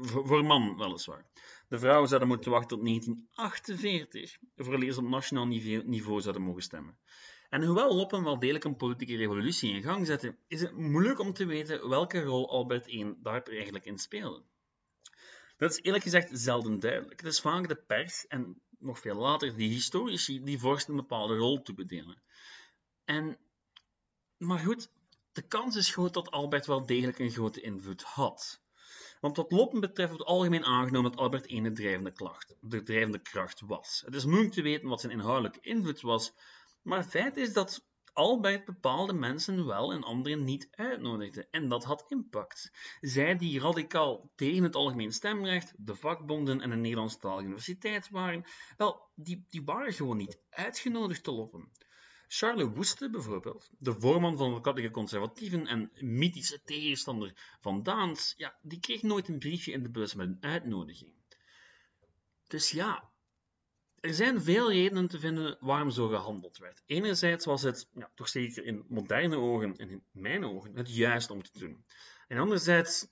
voor, 0.00 0.44
man 0.44 0.76
weliswaar. 0.76 1.26
De 1.68 1.78
vrouwen 1.78 2.08
zouden 2.08 2.28
moeten 2.28 2.50
wachten 2.50 2.76
tot 2.76 2.86
1948 2.86 4.38
voor 4.56 4.92
ze 4.92 5.00
op 5.00 5.08
nationaal 5.08 5.46
niveau 5.46 6.20
zouden 6.20 6.42
mogen 6.42 6.62
stemmen. 6.62 6.98
En 7.48 7.64
hoewel 7.64 7.94
Loppen 7.94 8.24
wel 8.24 8.38
degelijk 8.38 8.64
een 8.64 8.76
politieke 8.76 9.16
revolutie 9.16 9.72
in 9.72 9.82
gang 9.82 10.06
zette, 10.06 10.36
is 10.46 10.60
het 10.60 10.76
moeilijk 10.76 11.18
om 11.18 11.32
te 11.32 11.44
weten 11.44 11.88
welke 11.88 12.22
rol 12.22 12.50
Albert 12.50 12.86
I 12.86 13.14
daar 13.22 13.42
eigenlijk 13.42 13.84
in 13.84 13.98
speelde. 13.98 14.42
Dat 15.56 15.70
is 15.70 15.82
eerlijk 15.82 16.02
gezegd 16.02 16.30
zelden 16.32 16.80
duidelijk. 16.80 17.20
Het 17.20 17.32
is 17.32 17.40
vaak 17.40 17.68
de 17.68 17.76
pers 17.76 18.26
en 18.26 18.62
nog 18.82 18.98
veel 18.98 19.14
later 19.14 19.56
de 19.56 19.62
historici 19.62 20.44
die 20.44 20.58
vorst 20.58 20.88
een 20.88 20.96
bepaalde 20.96 21.36
rol 21.36 21.62
te 21.62 21.74
bedelen. 21.74 22.22
En, 23.04 23.38
maar 24.36 24.58
goed, 24.58 24.90
de 25.32 25.42
kans 25.42 25.76
is 25.76 25.90
groot 25.90 26.14
dat 26.14 26.30
Albert 26.30 26.66
wel 26.66 26.86
degelijk 26.86 27.18
een 27.18 27.30
grote 27.30 27.60
invloed 27.60 28.02
had. 28.02 28.60
Want 29.20 29.36
wat 29.36 29.52
Loppen 29.52 29.80
betreft 29.80 30.10
wordt 30.10 30.24
algemeen 30.24 30.64
aangenomen 30.64 31.10
dat 31.10 31.20
Albert 31.20 31.50
I 31.50 31.62
de 31.62 31.72
drijvende, 31.72 32.12
de 32.60 32.82
drijvende 32.82 33.18
kracht 33.18 33.60
was. 33.60 34.02
Het 34.04 34.14
is 34.14 34.24
moeilijk 34.24 34.52
te 34.52 34.62
weten 34.62 34.88
wat 34.88 35.00
zijn 35.00 35.12
inhoudelijke 35.12 35.60
invloed 35.60 36.00
was, 36.00 36.32
maar 36.82 37.04
feit 37.04 37.36
is 37.36 37.52
dat 37.52 37.84
Albert 38.12 38.64
bepaalde 38.64 39.12
mensen 39.12 39.66
wel 39.66 39.92
en 39.92 40.02
anderen 40.02 40.44
niet 40.44 40.68
uitnodigde. 40.70 41.48
En 41.50 41.68
dat 41.68 41.84
had 41.84 42.04
impact. 42.08 42.70
Zij 43.00 43.36
die 43.36 43.60
radicaal 43.60 44.30
tegen 44.34 44.62
het 44.62 44.74
algemeen 44.74 45.12
stemrecht, 45.12 45.72
de 45.76 45.94
vakbonden 45.94 46.60
en 46.60 46.70
de 46.70 46.76
Nederlandstalige 46.76 47.44
universiteit 47.44 48.08
waren, 48.10 48.44
wel, 48.76 49.10
die, 49.14 49.44
die 49.48 49.64
waren 49.64 49.92
gewoon 49.92 50.16
niet 50.16 50.40
uitgenodigd 50.50 51.24
te 51.24 51.32
lopen. 51.32 51.70
Charles 52.34 52.68
Woeste 52.74 53.10
bijvoorbeeld, 53.10 53.70
de 53.78 54.00
voorman 54.00 54.36
van 54.36 54.54
de 54.54 54.60
katholieke 54.60 54.92
conservatieven 54.92 55.66
en 55.66 55.90
mythische 55.94 56.62
tegenstander 56.64 57.56
van 57.60 57.82
Daans, 57.82 58.34
ja, 58.36 58.58
die 58.62 58.80
kreeg 58.80 59.02
nooit 59.02 59.28
een 59.28 59.38
briefje 59.38 59.72
in 59.72 59.82
de 59.82 59.90
bus 59.90 60.14
met 60.14 60.28
een 60.28 60.36
uitnodiging. 60.40 61.12
Dus 62.46 62.70
ja, 62.70 63.11
er 64.02 64.14
zijn 64.14 64.42
veel 64.42 64.70
redenen 64.70 65.08
te 65.08 65.18
vinden 65.18 65.56
waarom 65.60 65.90
zo 65.90 66.08
gehandeld 66.08 66.58
werd. 66.58 66.82
Enerzijds 66.86 67.44
was 67.44 67.62
het, 67.62 67.88
ja, 67.92 68.10
toch 68.14 68.28
zeker 68.28 68.64
in 68.64 68.84
moderne 68.88 69.36
ogen 69.36 69.76
en 69.76 69.90
in 69.90 70.04
mijn 70.10 70.44
ogen, 70.44 70.76
het 70.76 70.94
juist 70.94 71.30
om 71.30 71.42
te 71.42 71.58
doen. 71.58 71.84
En 72.28 72.38
anderzijds 72.38 73.06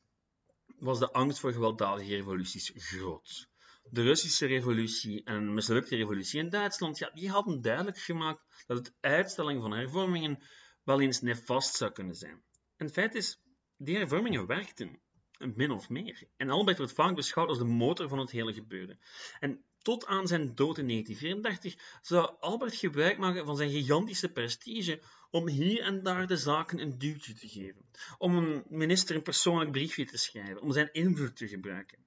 was 0.79 0.99
de 0.99 1.13
angst 1.13 1.41
voor 1.41 1.53
gewelddadige 1.53 2.15
revoluties 2.15 2.71
groot. 2.75 3.49
De 3.83 4.03
Russische 4.03 4.47
revolutie 4.47 5.25
en 5.25 5.35
een 5.35 5.55
mislukte 5.55 5.97
revolutie 5.97 6.41
in 6.41 6.49
Duitsland, 6.49 6.99
ja, 6.99 7.11
die 7.11 7.31
hadden 7.31 7.63
duidelijk 7.63 7.99
gemaakt 7.99 8.65
dat 8.67 8.79
het 8.79 8.95
uitstelling 9.01 9.61
van 9.61 9.73
hervormingen 9.73 10.43
wel 10.85 11.01
eens 11.01 11.21
nefast 11.21 11.75
zou 11.75 11.93
kunnen 11.93 12.15
zijn. 12.15 12.43
En 12.77 12.87
het 12.87 12.93
feit 12.95 13.15
is, 13.15 13.41
die 13.77 13.97
hervormingen 13.97 14.47
werkten, 14.47 15.01
min 15.39 15.71
of 15.71 15.89
meer. 15.89 16.29
En 16.37 16.51
Albert 16.51 16.79
wordt 16.79 16.93
vaak 16.93 17.15
beschouwd 17.15 17.49
als 17.49 17.59
de 17.59 17.65
motor 17.65 18.09
van 18.09 18.19
het 18.19 18.31
hele 18.31 18.53
gebeuren. 18.53 18.99
En 19.39 19.65
tot 19.83 20.07
aan 20.07 20.27
zijn 20.27 20.55
dood 20.55 20.79
in 20.79 20.89
1934 20.89 21.99
zou 22.03 22.35
Albert 22.41 22.75
gebruik 22.75 23.19
maken 23.19 23.47
van 23.47 23.57
zijn 23.57 23.71
gigantische 23.71 24.29
prestige 24.29 25.01
om 25.31 25.49
hier 25.49 25.81
en 25.81 26.03
daar 26.03 26.27
de 26.27 26.37
zaken 26.37 26.79
een 26.79 26.99
duwtje 26.99 27.35
te 27.35 27.49
geven, 27.49 27.91
om 28.19 28.37
een 28.37 28.65
minister 28.69 29.17
een 29.17 29.23
persoonlijk 29.23 29.73
briefje 29.73 30.05
te 30.05 30.19
schrijven, 30.19 30.61
om 30.61 30.73
zijn 30.73 30.93
invloed 30.93 31.37
te 31.37 31.49
gebruiken. 31.49 31.99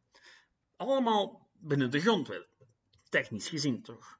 Allemaal 0.76 1.50
binnen 1.54 1.92
de 1.92 2.00
grondwet, 2.00 2.48
technisch 3.10 3.50
gezien 3.50 3.82
toch. 3.82 4.20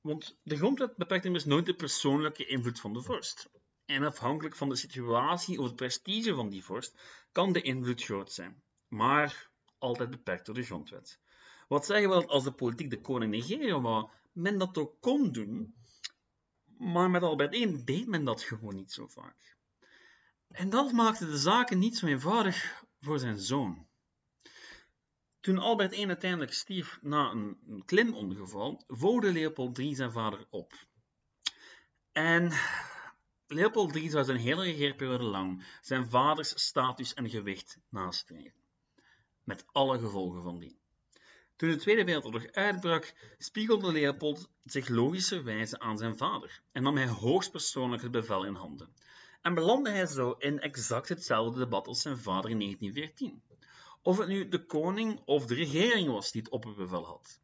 Want 0.00 0.38
de 0.42 0.56
grondwet 0.56 0.96
beperkt 0.96 1.24
immers 1.24 1.44
nooit 1.44 1.66
de 1.66 1.74
persoonlijke 1.74 2.46
invloed 2.46 2.80
van 2.80 2.92
de 2.92 3.02
vorst. 3.02 3.50
En 3.84 4.04
afhankelijk 4.04 4.56
van 4.56 4.68
de 4.68 4.76
situatie 4.76 5.58
of 5.58 5.66
het 5.66 5.76
prestige 5.76 6.34
van 6.34 6.48
die 6.48 6.64
vorst 6.64 6.94
kan 7.32 7.52
de 7.52 7.62
invloed 7.62 8.02
groot 8.02 8.32
zijn, 8.32 8.62
maar 8.88 9.50
altijd 9.78 10.10
beperkt 10.10 10.46
door 10.46 10.54
de 10.54 10.62
grondwet. 10.62 11.20
Wat 11.70 11.86
zeggen 11.86 12.08
we 12.08 12.26
als 12.26 12.44
de 12.44 12.52
politiek 12.52 12.90
de 12.90 13.00
koning 13.00 13.30
negeren 13.30 13.82
wou, 13.82 14.10
men 14.32 14.58
dat 14.58 14.78
ook 14.78 15.00
kon 15.00 15.32
doen, 15.32 15.74
maar 16.78 17.10
met 17.10 17.22
Albert 17.22 17.54
I 17.54 17.84
deed 17.84 18.06
men 18.06 18.24
dat 18.24 18.42
gewoon 18.42 18.74
niet 18.74 18.92
zo 18.92 19.06
vaak. 19.06 19.56
En 20.48 20.70
dat 20.70 20.92
maakte 20.92 21.26
de 21.26 21.38
zaken 21.38 21.78
niet 21.78 21.96
zo 21.96 22.06
eenvoudig 22.06 22.84
voor 23.00 23.18
zijn 23.18 23.38
zoon. 23.38 23.86
Toen 25.40 25.58
Albert 25.58 25.96
I 25.96 26.06
uiteindelijk 26.06 26.52
stierf 26.52 26.98
na 27.02 27.30
een, 27.30 27.58
een 27.66 27.84
klimongeval, 27.84 28.84
volgde 28.86 29.32
Leopold 29.32 29.78
III 29.78 29.94
zijn 29.94 30.12
vader 30.12 30.46
op. 30.48 30.72
En 32.12 32.52
Leopold 33.46 33.94
III 33.94 34.10
zou 34.10 34.24
zijn 34.24 34.38
hele 34.38 34.62
regeerperiode 34.62 35.24
lang 35.24 35.78
zijn 35.80 36.08
vaders 36.08 36.64
status 36.64 37.14
en 37.14 37.30
gewicht 37.30 37.78
nastreven. 37.88 38.60
Met 39.44 39.64
alle 39.72 39.98
gevolgen 39.98 40.42
van 40.42 40.58
die. 40.58 40.79
Toen 41.60 41.68
de 41.68 41.76
Tweede 41.76 42.04
Wereldoorlog 42.04 42.52
uitbrak, 42.52 43.14
spiegelde 43.38 43.92
Leopold 43.92 44.50
zich 44.64 44.88
logischerwijze 44.88 45.78
aan 45.78 45.98
zijn 45.98 46.16
vader 46.16 46.62
en 46.72 46.82
nam 46.82 46.96
hij 46.96 47.08
hoogstpersoonlijk 47.08 48.02
het 48.02 48.10
bevel 48.10 48.44
in 48.44 48.54
handen. 48.54 48.94
En 49.42 49.54
belandde 49.54 49.90
hij 49.90 50.06
zo 50.06 50.30
in 50.30 50.60
exact 50.60 51.08
hetzelfde 51.08 51.58
debat 51.58 51.86
als 51.86 52.02
zijn 52.02 52.18
vader 52.18 52.50
in 52.50 52.58
1914. 52.58 53.42
Of 54.02 54.18
het 54.18 54.28
nu 54.28 54.48
de 54.48 54.66
koning 54.66 55.20
of 55.24 55.46
de 55.46 55.54
regering 55.54 56.08
was 56.08 56.30
die 56.32 56.42
het 56.42 56.50
opperbevel 56.50 57.06
had. 57.06 57.40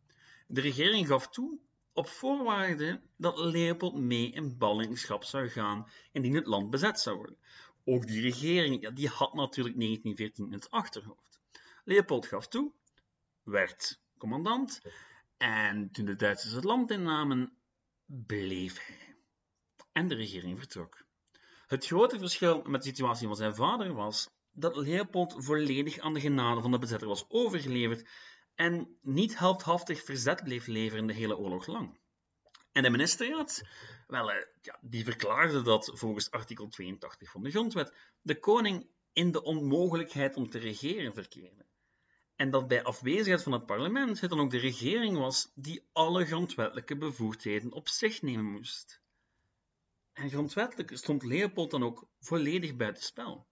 De 0.47 0.61
regering 0.61 1.07
gaf 1.07 1.29
toe 1.29 1.59
op 1.93 2.09
voorwaarde 2.09 3.01
dat 3.17 3.39
Leopold 3.39 3.95
mee 3.95 4.31
in 4.31 4.59
ballingschap 4.59 5.25
zou 5.25 5.49
gaan 5.49 5.89
indien 6.13 6.35
het 6.35 6.47
land 6.47 6.71
bezet 6.71 7.01
zou 7.01 7.17
worden. 7.17 7.37
Ook 7.85 8.07
die 8.07 8.21
regering 8.21 8.95
die 8.95 9.09
had 9.09 9.35
natuurlijk 9.35 9.77
1914 9.77 10.47
in 10.47 10.53
het 10.53 10.71
achterhoofd. 10.71 11.41
Leopold 11.85 12.27
gaf 12.27 12.49
toe, 12.49 12.73
werd 13.43 14.05
commandant, 14.19 14.81
en 15.37 15.91
toen 15.91 16.05
de 16.05 16.17
Duitsers 16.17 16.53
het 16.53 16.65
land 16.65 16.91
innamen, 16.91 17.53
bleef 18.07 18.87
hij. 18.87 19.17
En 19.93 20.09
de 20.09 20.15
regering 20.15 20.59
vertrok. 20.59 21.05
Het 21.67 21.87
grote 21.87 22.19
verschil 22.19 22.63
met 22.63 22.83
de 22.83 22.89
situatie 22.89 23.27
van 23.27 23.37
zijn 23.37 23.55
vader 23.55 23.95
was 23.95 24.31
dat 24.53 24.77
Leopold 24.77 25.35
volledig 25.39 25.99
aan 25.99 26.15
de 26.15 26.21
genade 26.21 26.61
van 26.61 26.71
de 26.71 26.79
bezetter 26.79 27.09
was 27.09 27.25
overgeleverd 27.29 28.09
en 28.55 28.99
niet 29.03 29.39
heldhaftig 29.39 30.05
verzet 30.05 30.45
bleef 30.45 30.67
leveren 30.67 31.07
de 31.07 31.13
hele 31.13 31.37
oorlog 31.37 31.67
lang. 31.67 31.99
En 32.73 32.83
de 32.83 32.91
ministerraad, 32.91 33.63
wel, 34.07 34.31
eh, 34.31 34.47
ja, 34.63 34.79
die 34.81 35.05
verklaarde 35.05 35.63
dat 35.63 35.91
volgens 35.95 36.31
artikel 36.31 36.69
82 36.69 37.31
van 37.31 37.43
de 37.43 37.51
grondwet 37.51 37.95
de 38.23 38.39
koning 38.39 38.87
in 39.13 39.33
de 39.33 39.43
onmogelijkheid 39.43 40.37
om 40.37 40.51
te 40.51 40.59
regeren 40.59 41.15
verkeerde. 41.15 41.67
En 42.37 42.51
dat 42.51 42.69
bij 42.69 42.83
afwezigheid 42.83 43.43
van 43.43 43.53
het 43.53 43.67
parlement 43.67 44.21
het 44.21 44.31
dan 44.31 44.41
ook 44.41 44.51
de 44.51 44.59
regering 44.59 45.19
was 45.19 45.51
die 45.55 45.89
alle 45.93 46.25
grondwettelijke 46.25 46.97
bevoegdheden 46.97 47.73
op 47.73 47.89
zich 47.89 48.23
nemen 48.23 48.45
moest. 48.45 49.01
En 50.13 50.31
grondwettelijk 50.31 50.97
stond 50.97 51.23
Leopold 51.23 51.71
dan 51.71 51.85
ook 51.85 52.09
volledig 52.21 52.77
buitenspel. 52.77 53.47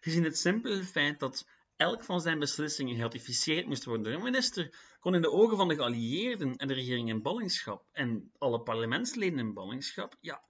Gezien 0.00 0.24
het 0.24 0.38
simpele 0.38 0.84
feit 0.84 1.20
dat 1.20 1.48
elk 1.76 2.04
van 2.04 2.20
zijn 2.20 2.38
beslissingen 2.38 2.94
geratificeerd 2.94 3.66
moest 3.66 3.84
worden 3.84 4.04
door 4.04 4.14
een 4.14 4.22
minister, 4.22 4.96
kon 5.00 5.14
in 5.14 5.22
de 5.22 5.30
ogen 5.30 5.56
van 5.56 5.68
de 5.68 5.74
geallieerden 5.74 6.56
en 6.56 6.68
de 6.68 6.74
regering 6.74 7.08
in 7.08 7.22
ballingschap 7.22 7.86
en 7.92 8.32
alle 8.38 8.60
parlementsleden 8.60 9.38
in 9.38 9.54
ballingschap, 9.54 10.16
ja, 10.20 10.44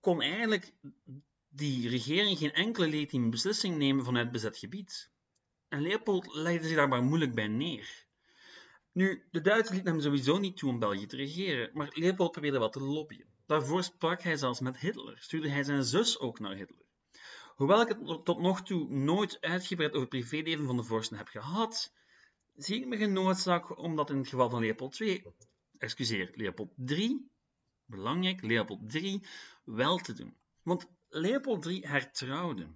kon 0.00 0.22
eigenlijk 0.22 0.72
die 1.48 1.88
regering 1.88 2.38
geen 2.38 2.52
enkele 2.52 2.88
legitieme 2.88 3.28
beslissing 3.28 3.76
nemen 3.76 4.04
vanuit 4.04 4.32
bezet 4.32 4.58
gebied. 4.58 5.10
En 5.68 5.82
Leopold 5.82 6.34
legde 6.34 6.66
zich 6.66 6.76
daar 6.76 6.88
maar 6.88 7.02
moeilijk 7.02 7.34
bij 7.34 7.48
neer. 7.48 8.06
Nu, 8.92 9.26
de 9.30 9.40
Duitsers 9.40 9.74
lieten 9.74 9.92
hem 9.92 10.02
sowieso 10.02 10.38
niet 10.38 10.56
toe 10.56 10.70
om 10.70 10.78
België 10.78 11.06
te 11.06 11.16
regeren, 11.16 11.70
maar 11.72 11.90
Leopold 11.92 12.30
probeerde 12.30 12.58
wat 12.58 12.72
te 12.72 12.80
lobbyen. 12.80 13.26
Daarvoor 13.46 13.82
sprak 13.82 14.22
hij 14.22 14.36
zelfs 14.36 14.60
met 14.60 14.78
Hitler, 14.78 15.18
stuurde 15.18 15.48
hij 15.48 15.62
zijn 15.62 15.84
zus 15.84 16.18
ook 16.18 16.38
naar 16.38 16.56
Hitler. 16.56 16.86
Hoewel 17.54 17.80
ik 17.80 17.88
het 17.88 18.24
tot 18.24 18.38
nog 18.38 18.62
toe 18.62 18.88
nooit 18.88 19.40
uitgebreid 19.40 19.90
over 19.90 20.00
het 20.00 20.08
privéleven 20.08 20.66
van 20.66 20.76
de 20.76 20.82
vorsten 20.82 21.16
heb 21.16 21.28
gehad, 21.28 21.92
zie 22.54 22.80
ik 22.80 22.86
me 22.86 22.96
genoodzaakt 22.96 23.74
om 23.74 23.96
dat 23.96 24.10
in 24.10 24.16
het 24.16 24.28
geval 24.28 24.50
van 24.50 24.60
Leopold 24.60 25.00
II, 25.00 25.24
excuseer, 25.78 26.30
Leopold 26.34 26.72
III, 26.86 27.28
belangrijk, 27.84 28.42
Leopold 28.42 28.94
III, 28.94 29.26
wel 29.64 29.98
te 29.98 30.12
doen. 30.12 30.36
Want 30.62 30.86
Leopold 31.08 31.66
III 31.66 31.80
hertrouwde. 31.86 32.68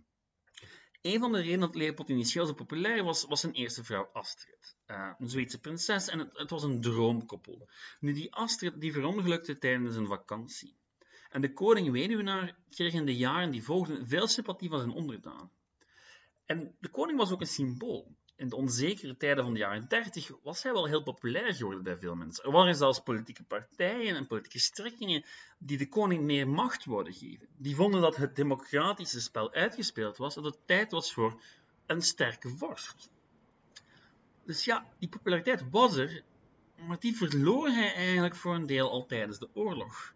Een 1.02 1.20
van 1.20 1.32
de 1.32 1.38
redenen 1.38 1.60
dat 1.60 1.74
Leopold 1.74 2.08
initieel 2.08 2.46
zo 2.46 2.52
populair 2.52 3.04
was, 3.04 3.24
was 3.24 3.40
zijn 3.40 3.52
eerste 3.52 3.84
vrouw 3.84 4.10
Astrid. 4.12 4.76
Uh, 4.86 5.12
een 5.18 5.28
Zweedse 5.28 5.60
prinses 5.60 6.08
en 6.08 6.18
het, 6.18 6.38
het, 6.38 6.50
was 6.50 6.62
een 6.62 6.80
droomkoppel. 6.80 7.68
Nu, 8.00 8.12
die 8.12 8.34
Astrid 8.34 8.80
die 8.80 8.92
verongelukte 8.92 9.58
tijdens 9.58 9.96
een 9.96 10.06
vakantie. 10.06 10.76
En 11.30 11.40
de 11.40 11.52
koning-weduwnaar 11.52 12.56
kreeg 12.70 12.92
in 12.92 13.06
de 13.06 13.16
jaren 13.16 13.50
die 13.50 13.62
volgden 13.62 14.06
veel 14.06 14.26
sympathie 14.26 14.68
van 14.68 14.78
zijn 14.78 14.90
onderdaan. 14.90 15.50
En 16.44 16.76
de 16.80 16.88
koning 16.88 17.18
was 17.18 17.32
ook 17.32 17.40
een 17.40 17.46
symbool. 17.46 18.16
In 18.42 18.48
de 18.48 18.56
onzekere 18.56 19.16
tijden 19.16 19.44
van 19.44 19.52
de 19.52 19.58
jaren 19.58 19.88
30 19.88 20.30
was 20.42 20.62
hij 20.62 20.72
wel 20.72 20.86
heel 20.86 21.02
populair 21.02 21.54
geworden 21.54 21.82
bij 21.82 21.96
veel 21.96 22.14
mensen. 22.14 22.44
Er 22.44 22.50
waren 22.50 22.74
zelfs 22.74 23.00
politieke 23.00 23.42
partijen 23.42 24.16
en 24.16 24.26
politieke 24.26 24.58
strekkingen 24.58 25.24
die 25.58 25.78
de 25.78 25.88
koning 25.88 26.22
meer 26.22 26.48
macht 26.48 26.84
wilden 26.84 27.12
geven. 27.12 27.48
Die 27.56 27.74
vonden 27.74 28.00
dat 28.00 28.16
het 28.16 28.36
democratische 28.36 29.20
spel 29.20 29.52
uitgespeeld 29.52 30.16
was 30.16 30.36
en 30.36 30.42
dat 30.42 30.54
het 30.54 30.66
tijd 30.66 30.90
was 30.90 31.12
voor 31.12 31.42
een 31.86 32.02
sterke 32.02 32.48
vorst. 32.48 33.10
Dus 34.44 34.64
ja, 34.64 34.86
die 34.98 35.08
populariteit 35.08 35.70
was 35.70 35.96
er, 35.96 36.22
maar 36.86 36.98
die 37.00 37.16
verloor 37.16 37.68
hij 37.68 37.94
eigenlijk 37.94 38.36
voor 38.36 38.54
een 38.54 38.66
deel 38.66 38.90
al 38.90 39.06
tijdens 39.06 39.38
de 39.38 39.48
oorlog. 39.54 40.14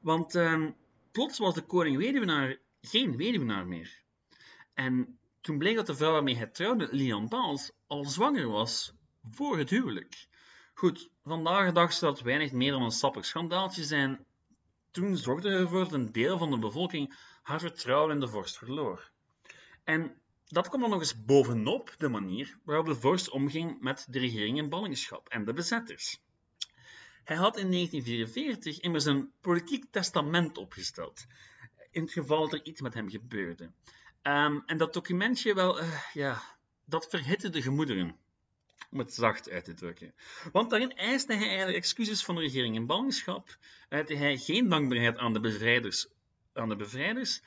Want 0.00 0.34
uh, 0.34 0.70
plots 1.12 1.38
was 1.38 1.54
de 1.54 1.62
koning 1.62 1.96
weduwnaar 1.96 2.58
geen 2.80 3.16
weduwnaar 3.16 3.66
meer. 3.66 4.02
En 4.74 5.18
toen 5.42 5.58
bleek 5.58 5.76
dat 5.76 5.86
de 5.86 5.94
vrouw 5.94 6.12
waarmee 6.12 6.36
hij 6.36 6.46
trouwde, 6.46 6.88
Lian 6.90 7.28
Baals, 7.28 7.72
al 7.86 8.04
zwanger 8.04 8.48
was 8.48 8.92
voor 9.30 9.58
het 9.58 9.70
huwelijk. 9.70 10.26
Goed, 10.74 11.10
vandaag 11.24 11.72
de 11.72 11.92
zou 11.92 12.14
dat 12.14 12.22
weinig 12.22 12.52
meer 12.52 12.72
dan 12.72 12.82
een 12.82 12.90
sappig 12.90 13.24
schandaaltje 13.24 13.84
zijn. 13.84 14.24
Toen 14.90 15.16
zorgde 15.16 15.48
er 15.48 15.60
ervoor 15.60 15.78
dat 15.78 15.92
een 15.92 16.12
deel 16.12 16.38
van 16.38 16.50
de 16.50 16.58
bevolking 16.58 17.14
haar 17.42 17.60
vertrouwen 17.60 18.14
in 18.14 18.20
de 18.20 18.28
vorst 18.28 18.58
verloor. 18.58 19.10
En 19.84 20.20
dat 20.46 20.68
kwam 20.68 20.80
dan 20.80 20.90
nog 20.90 21.00
eens 21.00 21.24
bovenop 21.24 21.94
de 21.98 22.08
manier 22.08 22.58
waarop 22.64 22.86
de 22.86 22.94
vorst 22.94 23.30
omging 23.30 23.80
met 23.80 24.06
de 24.08 24.18
regering 24.18 24.58
in 24.58 24.68
ballingschap 24.68 25.28
en 25.28 25.44
de 25.44 25.52
bezetters. 25.52 26.20
Hij 27.24 27.36
had 27.36 27.56
in 27.56 27.70
1944 27.70 28.80
immers 28.80 29.04
een 29.04 29.32
politiek 29.40 29.84
testament 29.90 30.58
opgesteld, 30.58 31.26
in 31.90 32.02
het 32.02 32.12
geval 32.12 32.40
dat 32.40 32.52
er 32.52 32.66
iets 32.66 32.80
met 32.80 32.94
hem 32.94 33.08
gebeurde. 33.08 33.72
Um, 34.22 34.62
en 34.66 34.76
dat 34.76 34.92
documentje, 34.92 35.54
wel, 35.54 35.80
uh, 35.80 36.00
ja, 36.12 36.42
dat 36.84 37.06
verhitte 37.10 37.50
de 37.50 37.62
gemoederen, 37.62 38.16
om 38.90 38.98
het 38.98 39.14
zacht 39.14 39.50
uit 39.50 39.64
te 39.64 39.74
drukken. 39.74 40.14
Want 40.52 40.70
daarin 40.70 40.96
eiste 40.96 41.34
hij 41.34 41.46
eigenlijk 41.46 41.76
excuses 41.76 42.24
van 42.24 42.34
de 42.34 42.40
regering 42.40 42.74
in 42.74 42.86
ballingschap, 42.86 43.58
uitte 43.88 44.14
hij 44.14 44.38
geen 44.38 44.68
dankbaarheid 44.68 45.18
aan 45.18 45.32
de 45.32 45.40
bevrijders, 45.40 46.06
aan 46.52 46.68
de 46.68 46.76
bevrijders 46.76 47.40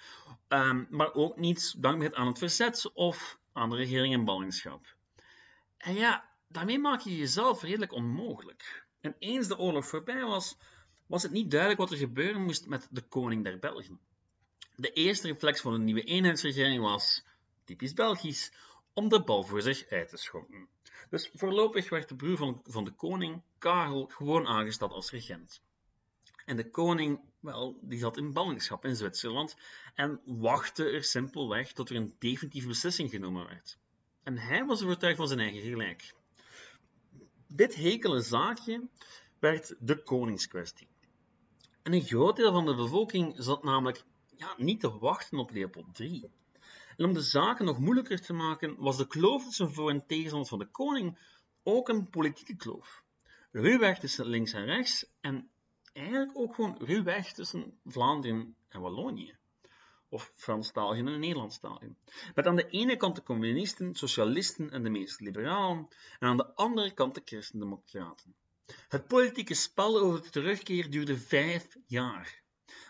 um, 0.50 0.88
maar 0.90 1.14
ook 1.14 1.38
niet 1.38 1.82
dankbaarheid 1.82 2.20
aan 2.20 2.28
het 2.28 2.38
verzet 2.38 2.92
of 2.94 3.38
aan 3.54 3.70
de 3.70 3.76
regering 3.76 4.14
in 4.14 4.26
ballingschap. 4.26 4.96
En 5.78 5.94
ja, 5.94 6.30
daarmee 6.48 6.80
maak 6.80 7.02
je 7.02 7.18
jezelf 7.18 7.62
redelijk 7.62 7.92
onmogelijk. 7.92 8.86
En 9.02 9.16
eens 9.20 9.48
de 9.48 9.58
oorlog 9.58 9.88
voorbij 9.88 10.24
was, 10.24 10.58
was 11.08 11.24
het 11.24 11.32
niet 11.32 11.52
duidelijk 11.52 11.80
wat 11.80 11.92
er 11.92 11.98
gebeuren 11.98 12.44
moest 12.44 12.68
met 12.68 12.88
de 12.92 13.02
koning 13.02 13.44
der 13.44 13.60
Belgen. 13.60 14.00
De 14.76 14.92
eerste 14.92 15.28
reflex 15.28 15.62
van 15.62 15.72
de 15.72 15.80
nieuwe 15.80 16.04
eenheidsregering 16.04 16.82
was, 16.82 17.24
typisch 17.64 17.94
Belgisch, 17.94 18.52
om 18.94 19.10
de 19.10 19.24
bal 19.24 19.44
voor 19.44 19.62
zich 19.62 19.90
uit 19.90 20.10
te 20.10 20.18
schoppen. 20.18 20.68
Dus 21.10 21.30
voorlopig 21.34 21.90
werd 21.90 22.10
de 22.10 22.16
broer 22.16 22.38
van, 22.38 22.62
van 22.64 22.84
de 22.84 22.92
koning, 22.92 23.42
Karel, 23.58 24.06
gewoon 24.06 24.48
aangesteld 24.48 24.92
als 24.92 25.12
regent. 25.12 25.62
En 26.46 26.56
de 26.56 26.70
koning, 26.70 27.20
wel, 27.40 27.80
die 27.82 28.00
zat 28.00 28.18
in 28.18 28.34
ballingschap 28.34 28.86
in 28.86 28.96
Zwitserland 28.96 29.56
en 29.94 30.22
wachtte 30.26 30.90
er 30.90 31.04
simpelweg 31.04 31.72
tot 31.72 31.90
er 31.90 31.96
een 31.96 32.16
definitieve 32.20 32.68
beslissing 32.68 33.10
genomen 33.10 33.48
werd. 33.48 33.78
En 34.24 34.38
hij 34.38 34.66
was 34.66 34.84
overtuigd 34.84 35.18
van 35.18 35.28
zijn 35.28 35.40
eigen 35.40 35.62
gelijk. 35.62 36.14
Dit 37.48 37.76
hekele 37.76 38.22
zaakje 38.22 38.88
werd 39.40 39.76
de 39.80 40.04
koningskwestie. 40.04 40.88
En 41.82 41.94
een 41.94 42.06
groot 42.06 42.36
deel 42.36 42.52
van 42.52 42.66
de 42.66 42.76
bevolking 42.76 43.36
zat 43.38 43.64
namelijk 43.64 44.04
ja, 44.38 44.54
niet 44.58 44.80
te 44.80 44.98
wachten 44.98 45.38
op 45.38 45.52
Leopold 45.52 46.00
III. 46.00 46.30
En 46.98 47.06
om 47.06 47.14
de 47.14 47.22
zaken 47.22 47.66
nog 47.66 47.80
moeilijker 47.80 48.22
te 48.22 48.34
maken, 48.34 48.76
was 48.78 48.98
de 48.98 49.08
kloof 49.08 49.44
tussen 49.44 49.74
voor- 49.74 49.90
en 49.90 50.06
tegenstanders 50.08 50.50
van 50.50 50.60
de 50.60 50.72
koning 50.72 51.18
ook 51.64 51.90
een 51.90 52.10
politieke 52.10 52.56
kloof. 52.56 53.04
Ruwweg 53.52 54.00
tussen 54.00 54.26
links 54.26 54.54
en 54.54 54.66
rechts 54.66 55.06
en 55.22 55.50
eigenlijk 55.94 56.38
ook 56.38 56.56
gewoon 56.56 56.78
ruwweg 56.80 57.34
tussen 57.34 57.80
Vlaanderen 57.86 58.56
en 58.70 58.82
Wallonië. 58.82 59.38
of 60.10 60.32
Franstaligen 60.36 61.08
en 61.08 61.20
Nederlandstaligen. 61.20 61.98
Met 62.36 62.46
aan 62.46 62.56
de 62.56 62.68
ene 62.68 62.98
kant 62.98 63.16
de 63.16 63.24
communisten, 63.24 63.96
socialisten 63.96 64.70
en 64.72 64.84
de 64.84 64.90
meest 64.90 65.20
liberalen, 65.20 65.88
en 66.20 66.28
aan 66.28 66.38
de 66.38 66.56
andere 66.56 66.94
kant 66.94 67.16
de 67.16 67.22
christendemocraten. 67.26 68.36
Het 68.88 69.08
politieke 69.08 69.54
spel 69.54 70.00
over 70.00 70.22
de 70.22 70.30
terugkeer 70.30 70.90
duurde 70.90 71.18
vijf 71.18 71.78
jaar. 71.86 72.44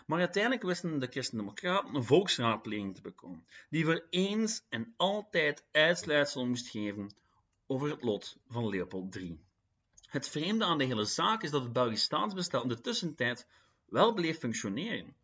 Maar 0.06 0.18
uiteindelijk 0.18 0.62
wisten 0.62 0.98
de 0.98 1.06
christendemocraten 1.06 1.94
een 1.94 2.04
volksraadpleging 2.04 2.94
te 2.94 3.00
bekomen, 3.00 3.46
die 3.70 3.84
voor 3.84 4.06
eens 4.10 4.62
en 4.68 4.94
altijd 4.96 5.64
uitsluitsel 5.72 6.46
moest 6.46 6.68
geven 6.68 7.14
over 7.66 7.90
het 7.90 8.02
lot 8.02 8.36
van 8.46 8.68
Leopold 8.68 9.16
III. 9.16 9.40
Het 10.06 10.28
vreemde 10.28 10.64
aan 10.64 10.78
de 10.78 10.84
hele 10.84 11.04
zaak 11.04 11.42
is 11.42 11.50
dat 11.50 11.62
het 11.62 11.72
Belgisch 11.72 12.02
staatsbestel 12.02 12.62
in 12.62 12.68
de 12.68 12.80
tussentijd 12.80 13.46
wel 13.86 14.14
bleef 14.14 14.38
functioneren 14.38 15.16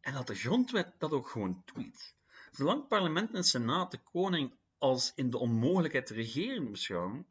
en 0.00 0.12
dat 0.12 0.26
de 0.26 0.34
grondwet 0.34 0.94
dat 0.98 1.12
ook 1.12 1.28
gewoon 1.28 1.62
toeliet. 1.64 2.14
Zolang 2.50 2.88
parlement 2.88 3.34
en 3.34 3.44
senaat 3.44 3.90
de 3.90 3.98
koning 3.98 4.54
als 4.78 5.12
in 5.14 5.30
de 5.30 5.38
onmogelijkheid 5.38 6.06
te 6.06 6.14
regeren 6.14 6.70
beschouwen, 6.70 7.26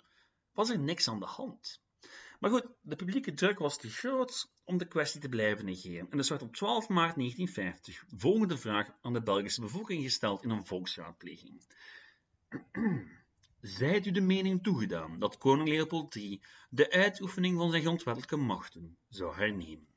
was 0.53 0.69
er 0.69 0.79
niks 0.79 1.07
aan 1.07 1.19
de 1.19 1.25
hand. 1.25 1.81
Maar 2.39 2.49
goed, 2.49 2.65
de 2.81 2.95
publieke 2.95 3.33
druk 3.33 3.59
was 3.59 3.77
te 3.77 3.89
groot 3.89 4.51
om 4.65 4.77
de 4.77 4.87
kwestie 4.87 5.21
te 5.21 5.29
blijven 5.29 5.65
negeren. 5.65 6.11
En 6.11 6.17
dus 6.17 6.29
werd 6.29 6.41
op 6.41 6.55
12 6.55 6.89
maart 6.89 7.15
1950 7.15 8.03
volgende 8.17 8.57
vraag 8.57 8.87
aan 9.01 9.13
de 9.13 9.21
Belgische 9.21 9.61
bevolking 9.61 10.03
gesteld 10.03 10.43
in 10.43 10.49
een 10.49 10.65
volksraadpleging. 10.65 11.61
Zijt 13.61 14.05
u 14.05 14.11
de 14.11 14.21
mening 14.21 14.63
toegedaan 14.63 15.19
dat 15.19 15.37
koning 15.37 15.69
Leopold 15.69 16.15
III 16.15 16.41
de 16.69 16.91
uitoefening 16.91 17.57
van 17.57 17.69
zijn 17.69 17.81
grondwettelijke 17.81 18.37
machten 18.37 18.97
zou 19.09 19.35
hernemen? 19.35 19.87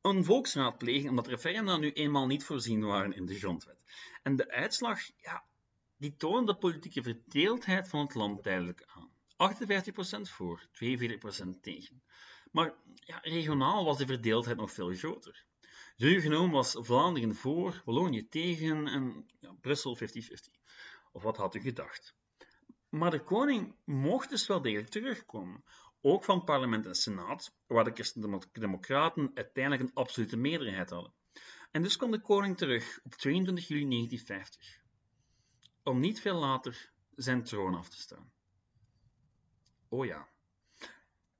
Een 0.00 0.24
volksraadpleging 0.24 1.08
omdat 1.08 1.26
referenda 1.26 1.76
nu 1.76 1.92
eenmaal 1.92 2.26
niet 2.26 2.44
voorzien 2.44 2.84
waren 2.84 3.14
in 3.14 3.26
de 3.26 3.38
grondwet. 3.38 3.78
En 4.22 4.36
de 4.36 4.50
uitslag, 4.50 5.00
ja, 5.16 5.44
die 5.96 6.16
toonde 6.16 6.52
de 6.52 6.58
politieke 6.58 7.02
verdeeldheid 7.02 7.88
van 7.88 8.00
het 8.00 8.14
land 8.14 8.42
duidelijk 8.42 8.84
aan. 8.86 9.10
58% 9.36 10.30
voor, 10.30 10.68
42% 10.72 11.60
tegen. 11.60 12.02
Maar 12.54 12.74
ja, 12.94 13.18
regionaal 13.22 13.84
was 13.84 13.98
de 13.98 14.06
verdeeldheid 14.06 14.56
nog 14.56 14.72
veel 14.72 14.94
groter. 14.94 15.44
Ruw 15.96 16.20
genomen 16.20 16.50
was 16.50 16.76
Vlaanderen 16.78 17.34
voor, 17.34 17.82
Wallonië 17.84 18.28
tegen 18.28 18.86
en 18.86 19.26
ja, 19.40 19.52
Brussel 19.60 19.98
50-50. 19.98 20.00
Of 21.12 21.22
wat 21.22 21.36
had 21.36 21.54
u 21.54 21.60
gedacht? 21.60 22.14
Maar 22.88 23.10
de 23.10 23.24
koning 23.24 23.74
mocht 23.84 24.30
dus 24.30 24.46
wel 24.46 24.62
degelijk 24.62 24.88
terugkomen, 24.88 25.64
ook 26.00 26.24
van 26.24 26.44
parlement 26.44 26.86
en 26.86 26.94
senaat, 26.94 27.56
waar 27.66 27.84
de 27.84 27.92
christendemocraten 27.92 29.30
uiteindelijk 29.34 29.82
een 29.82 29.94
absolute 29.94 30.36
meerderheid 30.36 30.90
hadden. 30.90 31.12
En 31.70 31.82
dus 31.82 31.96
kwam 31.96 32.10
de 32.10 32.20
koning 32.20 32.56
terug 32.56 33.00
op 33.02 33.14
22 33.14 33.68
juli 33.68 33.88
1950, 33.88 34.82
om 35.82 36.00
niet 36.00 36.20
veel 36.20 36.38
later 36.38 36.92
zijn 37.14 37.44
troon 37.44 37.74
af 37.74 37.88
te 37.88 38.00
staan. 38.00 38.32
Oh 39.88 40.04
ja. 40.04 40.28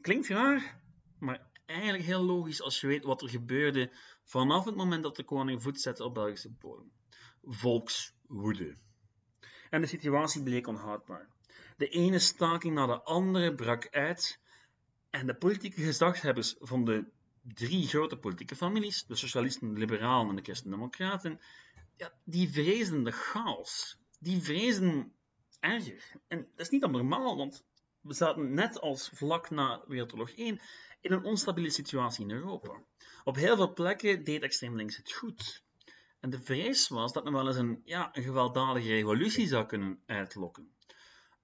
Klinkt 0.00 0.28
raar, 0.28 0.82
maar 1.24 1.46
eigenlijk 1.66 2.04
heel 2.04 2.22
logisch 2.22 2.62
als 2.62 2.80
je 2.80 2.86
weet 2.86 3.04
wat 3.04 3.22
er 3.22 3.28
gebeurde 3.28 3.90
vanaf 4.22 4.64
het 4.64 4.74
moment 4.74 5.02
dat 5.02 5.16
de 5.16 5.24
koning 5.24 5.62
voet 5.62 5.80
zette 5.80 6.04
op 6.04 6.14
Belgische 6.14 6.50
bodem. 6.50 6.92
Volkswoede. 7.42 8.76
En 9.70 9.80
de 9.80 9.86
situatie 9.86 10.42
bleek 10.42 10.66
onhoudbaar. 10.66 11.28
De 11.76 11.88
ene 11.88 12.18
staking 12.18 12.74
na 12.74 12.86
de 12.86 13.02
andere 13.02 13.54
brak 13.54 13.88
uit 13.90 14.40
en 15.10 15.26
de 15.26 15.34
politieke 15.34 15.82
gezaghebbers 15.82 16.54
van 16.58 16.84
de 16.84 17.04
drie 17.42 17.86
grote 17.86 18.16
politieke 18.16 18.56
families, 18.56 19.04
de 19.06 19.14
socialisten, 19.14 19.74
de 19.74 19.78
liberalen 19.78 20.28
en 20.28 20.36
de 20.36 20.42
christendemocraten, 20.42 21.40
ja, 21.96 22.12
die 22.24 22.48
vreesden 22.48 23.04
de 23.04 23.12
chaos. 23.12 23.98
Die 24.18 24.42
vreesden 24.42 25.12
erger. 25.60 26.02
En 26.28 26.38
dat 26.38 26.66
is 26.66 26.70
niet 26.70 26.84
abnormaal, 26.84 27.36
want 27.36 27.64
we 28.04 28.14
zaten 28.14 28.54
net 28.54 28.80
als 28.80 29.10
vlak 29.12 29.50
na 29.50 29.82
Wereldoorlog 29.86 30.30
1 30.30 30.60
in 31.00 31.12
een 31.12 31.24
onstabiele 31.24 31.70
situatie 31.70 32.24
in 32.24 32.30
Europa. 32.30 32.82
Op 33.24 33.36
heel 33.36 33.56
veel 33.56 33.72
plekken 33.72 34.24
deed 34.24 34.42
extreem 34.42 34.76
links 34.76 34.96
het 34.96 35.12
goed. 35.12 35.62
En 36.20 36.30
de 36.30 36.40
vrees 36.40 36.88
was 36.88 37.12
dat 37.12 37.24
men 37.24 37.32
wel 37.32 37.46
eens 37.46 37.56
een, 37.56 37.82
ja, 37.84 38.10
gewelddadige 38.12 38.88
revolutie 38.88 39.46
zou 39.46 39.66
kunnen 39.66 40.02
uitlokken. 40.06 40.74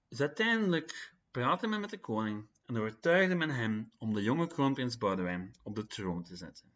Dus 0.08 0.20
uiteindelijk 0.20 1.14
praatte 1.30 1.66
men 1.66 1.80
met 1.80 1.90
de 1.90 2.00
koning 2.00 2.48
en 2.66 2.78
overtuigde 2.78 3.34
men 3.34 3.50
hem 3.50 3.90
om 3.98 4.14
de 4.14 4.22
jonge 4.22 4.46
kroonprins 4.46 4.98
Boudewijn 4.98 5.54
op 5.62 5.74
de 5.74 5.86
troon 5.86 6.22
te 6.22 6.36
zetten. 6.36 6.72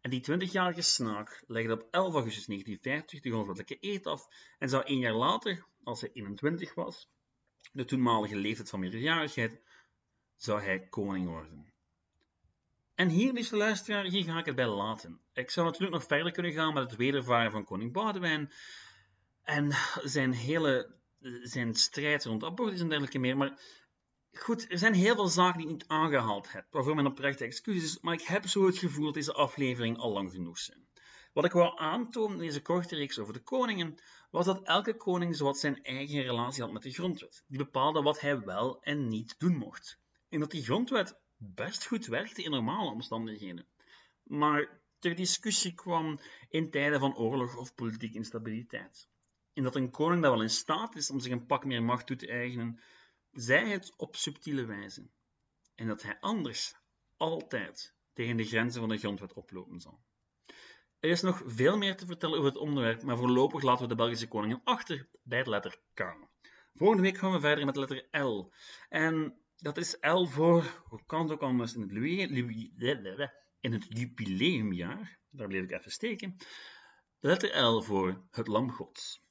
En 0.00 0.10
die 0.10 0.22
20-jarige 0.30 0.82
snaak 0.82 1.44
legde 1.46 1.72
op 1.72 1.88
11 1.90 2.14
augustus 2.14 2.46
1950 2.46 3.20
de 3.20 3.30
grondwettelijke 3.30 3.88
eed 3.88 4.06
af 4.06 4.28
en 4.58 4.68
zou 4.68 4.84
één 4.84 4.98
jaar 4.98 5.14
later, 5.14 5.66
als 5.82 6.00
hij 6.00 6.10
21 6.12 6.74
was, 6.74 7.08
de 7.72 7.84
toenmalige 7.84 8.36
leeftijd 8.36 8.70
van 8.70 8.80
meerderjarigheid, 8.80 9.60
zou 10.36 10.62
hij 10.62 10.86
koning 10.88 11.26
worden. 11.26 11.72
En 12.94 13.08
hier, 13.08 13.32
liefste 13.32 13.56
luisteraar, 13.56 14.04
hier 14.04 14.24
ga 14.24 14.38
ik 14.38 14.46
het 14.46 14.56
bij 14.56 14.66
laten. 14.66 15.20
Ik 15.32 15.50
zou 15.50 15.66
natuurlijk 15.66 15.92
nog 15.92 16.06
verder 16.06 16.32
kunnen 16.32 16.52
gaan 16.52 16.74
met 16.74 16.90
het 16.90 16.96
wedervaren 16.96 17.50
van 17.50 17.64
koning 17.64 17.92
Boudewijn 17.92 18.52
en 19.42 19.72
zijn 20.02 20.32
hele 20.32 20.94
zijn 21.42 21.74
strijd 21.74 22.24
rond 22.24 22.44
abortus 22.44 22.80
en 22.80 22.88
dergelijke 22.88 23.18
meer, 23.18 23.36
maar 23.36 23.58
goed, 24.32 24.70
er 24.70 24.78
zijn 24.78 24.94
heel 24.94 25.14
veel 25.14 25.28
zaken 25.28 25.58
die 25.58 25.66
ik 25.66 25.72
niet 25.72 25.88
aangehaald 25.88 26.52
heb, 26.52 26.66
waarvoor 26.70 26.94
mijn 26.94 27.06
oprechte 27.06 27.44
excuses, 27.44 28.00
maar 28.00 28.14
ik 28.14 28.22
heb 28.22 28.46
zo 28.46 28.66
het 28.66 28.78
gevoel 28.78 29.04
dat 29.04 29.14
deze 29.14 29.32
aflevering 29.32 29.98
al 29.98 30.12
lang 30.12 30.30
genoeg 30.30 30.58
zijn. 30.58 30.86
Wat 31.36 31.44
ik 31.44 31.52
wou 31.52 31.78
aantonen 31.78 32.36
in 32.36 32.42
deze 32.42 32.62
korte 32.62 32.96
reeks 32.96 33.18
over 33.18 33.32
de 33.32 33.42
koningen, 33.42 33.98
was 34.30 34.44
dat 34.46 34.62
elke 34.62 34.96
koning 34.96 35.36
zowat 35.36 35.58
zijn 35.58 35.82
eigen 35.82 36.22
relatie 36.22 36.62
had 36.62 36.72
met 36.72 36.82
de 36.82 36.90
grondwet, 36.90 37.44
die 37.46 37.58
bepaalde 37.58 38.02
wat 38.02 38.20
hij 38.20 38.40
wel 38.40 38.82
en 38.82 39.08
niet 39.08 39.38
doen 39.38 39.56
mocht. 39.56 40.00
En 40.28 40.40
dat 40.40 40.50
die 40.50 40.62
grondwet 40.62 41.20
best 41.36 41.86
goed 41.86 42.06
werkte 42.06 42.42
in 42.42 42.50
normale 42.50 42.90
omstandigheden, 42.90 43.66
maar 44.22 44.80
ter 44.98 45.14
discussie 45.14 45.74
kwam 45.74 46.18
in 46.48 46.70
tijden 46.70 47.00
van 47.00 47.16
oorlog 47.16 47.56
of 47.56 47.74
politieke 47.74 48.16
instabiliteit. 48.16 49.08
En 49.52 49.62
dat 49.62 49.76
een 49.76 49.90
koning 49.90 50.22
dat 50.22 50.32
wel 50.32 50.42
in 50.42 50.50
staat 50.50 50.96
is 50.96 51.10
om 51.10 51.20
zich 51.20 51.32
een 51.32 51.46
pak 51.46 51.64
meer 51.64 51.82
macht 51.82 52.06
toe 52.06 52.16
te 52.16 52.28
eigenen, 52.28 52.80
zij 53.32 53.68
het 53.68 53.96
op 53.96 54.16
subtiele 54.16 54.64
wijze. 54.64 55.08
En 55.74 55.86
dat 55.86 56.02
hij 56.02 56.20
anders 56.20 56.74
altijd 57.16 57.94
tegen 58.12 58.36
de 58.36 58.44
grenzen 58.44 58.80
van 58.80 58.88
de 58.88 58.98
grondwet 58.98 59.32
oplopen 59.32 59.80
zal. 59.80 60.04
Er 61.00 61.10
is 61.10 61.20
nog 61.20 61.42
veel 61.46 61.76
meer 61.76 61.96
te 61.96 62.06
vertellen 62.06 62.38
over 62.38 62.50
het 62.50 62.60
onderwerp, 62.60 63.02
maar 63.02 63.16
voorlopig 63.16 63.62
laten 63.62 63.82
we 63.82 63.88
de 63.88 63.94
Belgische 63.94 64.28
koningen 64.28 64.60
achter 64.64 65.08
bij 65.22 65.42
de 65.42 65.50
letter 65.50 65.78
K. 65.94 66.16
Volgende 66.74 67.02
week 67.02 67.18
gaan 67.18 67.32
we 67.32 67.40
verder 67.40 67.64
met 67.64 67.74
de 67.74 67.80
letter 67.80 68.22
L. 68.24 68.52
En 68.88 69.34
dat 69.56 69.76
is 69.76 69.96
L 70.00 70.24
voor, 70.24 70.82
hoe 70.84 71.02
kan 71.06 71.22
het 71.22 71.30
ook 71.32 71.42
anders, 71.42 71.74
in 71.74 71.82
het, 71.82 71.90
in 73.60 73.72
het 73.72 73.86
jubileumjaar, 73.88 75.18
daar 75.30 75.48
bleef 75.48 75.62
ik 75.62 75.70
even 75.70 75.90
steken, 75.90 76.36
de 77.20 77.28
letter 77.28 77.62
L 77.62 77.80
voor 77.82 78.26
het 78.30 78.46
lam 78.46 78.70
gods. 78.70 79.24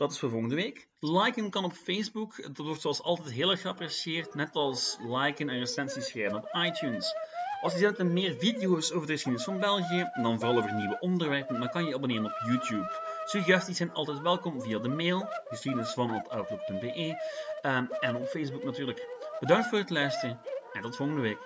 Dat 0.00 0.12
is 0.12 0.18
voor 0.18 0.30
volgende 0.30 0.54
week. 0.54 0.88
Liken 0.98 1.50
kan 1.50 1.64
op 1.64 1.72
Facebook. 1.72 2.42
Dat 2.42 2.66
wordt 2.66 2.80
zoals 2.80 3.02
altijd 3.02 3.30
heel 3.30 3.50
erg 3.50 3.60
geapprecieerd. 3.60 4.34
Net 4.34 4.54
als 4.54 4.96
liken 5.00 5.48
en 5.48 5.58
recensies 5.58 6.06
schrijven 6.06 6.36
op 6.36 6.48
iTunes. 6.52 7.14
Als 7.60 7.72
je 7.72 7.78
zet 7.78 7.98
er 7.98 8.06
meer 8.06 8.34
video's 8.38 8.92
over 8.92 9.06
de 9.06 9.12
geschiedenis 9.12 9.44
van 9.44 9.60
België, 9.60 10.10
dan 10.22 10.38
vooral 10.38 10.56
over 10.56 10.74
nieuwe 10.74 10.98
onderwerpen, 11.00 11.60
dan 11.60 11.70
kan 11.70 11.84
je 11.84 11.94
abonneren 11.94 12.24
op 12.24 12.40
YouTube. 12.46 12.90
Suggesties 13.24 13.76
zijn 13.76 13.92
altijd 13.92 14.20
welkom 14.20 14.62
via 14.62 14.78
de 14.78 14.88
mail, 14.88 15.28
geschiedenisvan.outlook.be 15.44 17.14
um, 17.62 17.88
en 18.00 18.16
op 18.16 18.26
Facebook 18.26 18.64
natuurlijk. 18.64 19.06
Bedankt 19.40 19.68
voor 19.68 19.78
het 19.78 19.90
luisteren 19.90 20.40
en 20.72 20.82
tot 20.82 20.96
volgende 20.96 21.20
week. 21.20 21.38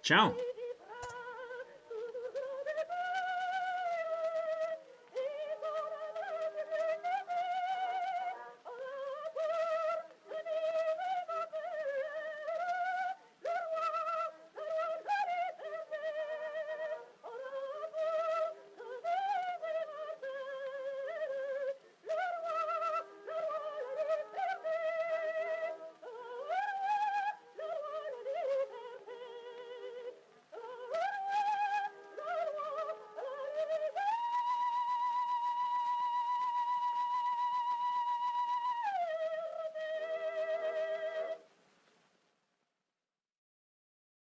Ciao! 0.00 0.51